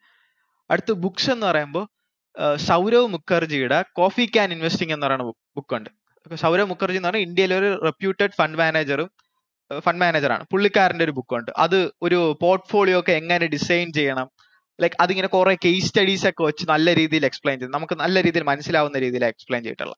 [0.70, 1.84] അടുത്ത് ബുക്സ് എന്ന് പറയുമ്പോൾ
[2.68, 5.26] സൗരവ് മുഖർജിയുടെ കോഫി ക്യാൻ ഇൻവെസ്റ്റിംഗ് എന്ന് പറയുന്ന
[5.58, 5.90] ബുക്ക് ഉണ്ട്.
[6.44, 9.08] സൗരവ് മുഖർജി എന്ന് പറഞ്ഞാൽ ഇന്ത്യയിലെ ഒരു റെപ്യൂട്ടഡ് ഫണ്ട് മാനേജറും
[9.84, 11.50] ഫണ്ട് മാനേജറാണ് പുള്ളിക്കാരന്റെ ഒരു ബുക്ക് ഉണ്ട്.
[11.64, 14.28] അത് ഒരു പോർട്ട്ഫോളിയോ ഒക്കെ എങ്ങനെ ഡിസൈൻ ചെയ്യണം
[14.78, 18.98] ലൈക്ക് അതിങ്ങനെ കുറെ കേസ് സ്റ്റഡീസ് ഒക്കെ വെച്ച് നല്ല രീതിയിൽ എക്സ്പ്ലെയിൻ ചെയ്ത് നമുക്ക് നല്ല രീതിയിൽ മനസ്സിലാവുന്ന
[19.04, 19.96] രീതിയിൽ എക്സ്പ്ലെയിൻ ചെയ്തിട്ടുള്ള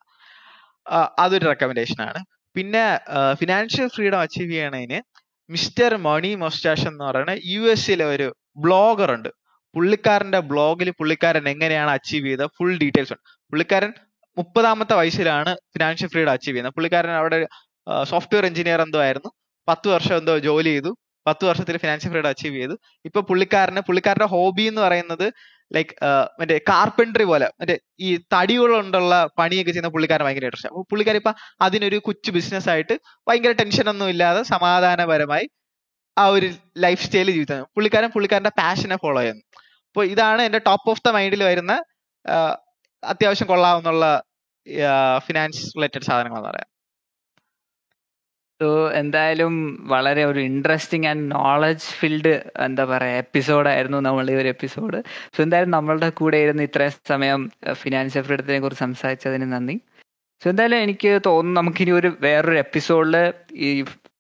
[1.25, 2.21] അതൊരു റെക്കമെൻഡേഷൻ ആണ്.
[2.59, 2.85] പിന്നെ
[3.41, 4.99] ഫിനാൻഷ്യൽ ഫ്രീഡം അച്ചീവ് ചെയ്യണതിന്
[5.51, 9.29] മിസ്റ്റർ മണി മൊസ്റ്റാഷ് എന്ന് പറയുന്ന യു എസിലെ ഒരു ബ്ലോഗർ ഉണ്ട്.
[9.75, 13.23] പുള്ളിക്കാരന്റെ ബ്ലോഗിൽ പുള്ളിക്കാരൻ എങ്ങനെയാണ് അച്ചീവ് ചെയ്ത ഫുൾ ഡീറ്റെയിൽസ് ഉണ്ട്.
[13.51, 13.93] പുള്ളിക്കാരൻ
[14.37, 16.75] മുപ്പതാമത്തെ വയസ്സിലാണ് ഫിനാൻഷ്യൽ ഫ്രീഡം അച്ചീവ് ചെയ്യുന്നത്.
[16.75, 17.39] പുള്ളിക്കാരൻ അവിടെ
[18.05, 19.31] സോഫ്റ്റ്വെയർ എഞ്ചിനീയർ എന്തോ ആയിരുന്നു.
[19.69, 20.91] പത്ത് വർഷം എന്തോ ജോലി ചെയ്തു.
[21.27, 22.75] പത്ത് വർഷത്തിൽ ഫിനാൻഷ്യൽ ഫ്രീഡം അച്ചീവ് ചെയ്തു.
[23.05, 25.27] ഇപ്പൊ പുള്ളിക്കാരന് പുള്ളിക്കാരന്റെ ഹോബി എന്ന് പറയുന്നത്
[25.71, 25.95] ലൈക്ക്
[26.41, 31.33] മറ്റേ കാർപ്പൻട്രി പോലെ മറ്റേ ഈ തടികൾ കൊണ്ടുള്ള പണിയൊക്കെ ചെയ്യുന്ന പുള്ളിക്കാരൻ ഭയങ്കര ഇൻട്രസ്റ്റ് അപ്പൊ പുള്ളിക്കാരി ഇപ്പൊ
[31.61, 32.95] അതിനൊരു കൊച്ചു ബിസിനസ് ആയിട്ട്
[33.27, 35.47] ഭയങ്കര ടെൻഷൻ ഒന്നും ഇല്ലാതെ സമാധാനപരമായി
[36.17, 36.49] ആ ഒരു
[36.85, 39.45] ലൈഫ് സ്റ്റൈൽ ജീവിതം പുള്ളിക്കാരൻ പുള്ളിക്കാരന്റെ പാഷനെ ഫോളോ ചെയ്യുന്നു.
[39.91, 41.73] അപ്പോൾ ഇതാണ് എന്റെ ടോപ്പ് ഓഫ് ദ മൈൻഡിൽ വരുന്ന
[42.25, 42.37] ആ,
[43.03, 44.05] അത്യാവശ്യം കൊള്ളാവുന്നുള്ള
[45.27, 46.69] ഫിനാൻസ് റിലേറ്റഡ് സാധനങ്ങൾ എന്ന് പറയാം.
[48.61, 48.69] സോ
[49.01, 49.53] എന്തായാലും
[49.91, 52.33] വളരെ ഒരു ഇൻട്രസ്റ്റിംഗ് ആൻഡ് നോളജ് ഫിൽഡ്
[52.65, 54.99] എന്താ പറയുക എപ്പിസോഡായിരുന്നു നമ്മളുടെ ഈ ഒരു എപ്പിസോഡ്
[55.35, 57.43] സോ എന്തായാലും നമ്മളുടെ കൂടെ ഇരുന്ന് ഇത്രയും സമയം
[57.83, 59.77] ഫിനാൻഷ്യൽ ഫ്രീഡത്തിനെ കുറിച്ച് സംസാരിച്ചതിന് നന്ദി.
[60.43, 63.17] സോ എന്തായാലും എനിക്ക് തോന്നുന്നു നമുക്കിനി ഒരു വേറൊരു എപ്പിസോഡിൽ
[63.69, 63.71] ഈ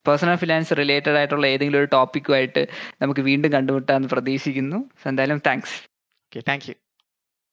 [0.07, 2.63] പേഴ്സണൽ ഫിനാൻസ് റിലേറ്റഡ് ആയിട്ടുള്ള ഏതെങ്കിലും ഒരു ടോപ്പിക്കുമായിട്ട്
[3.03, 4.81] നമുക്ക് വീണ്ടും കണ്ടുമുട്ടാമെന്ന് പ്രതീക്ഷിക്കുന്നു.
[5.03, 5.77] സോ എന്തായാലും താങ്ക്സ്
[6.49, 6.75] താങ്ക് യു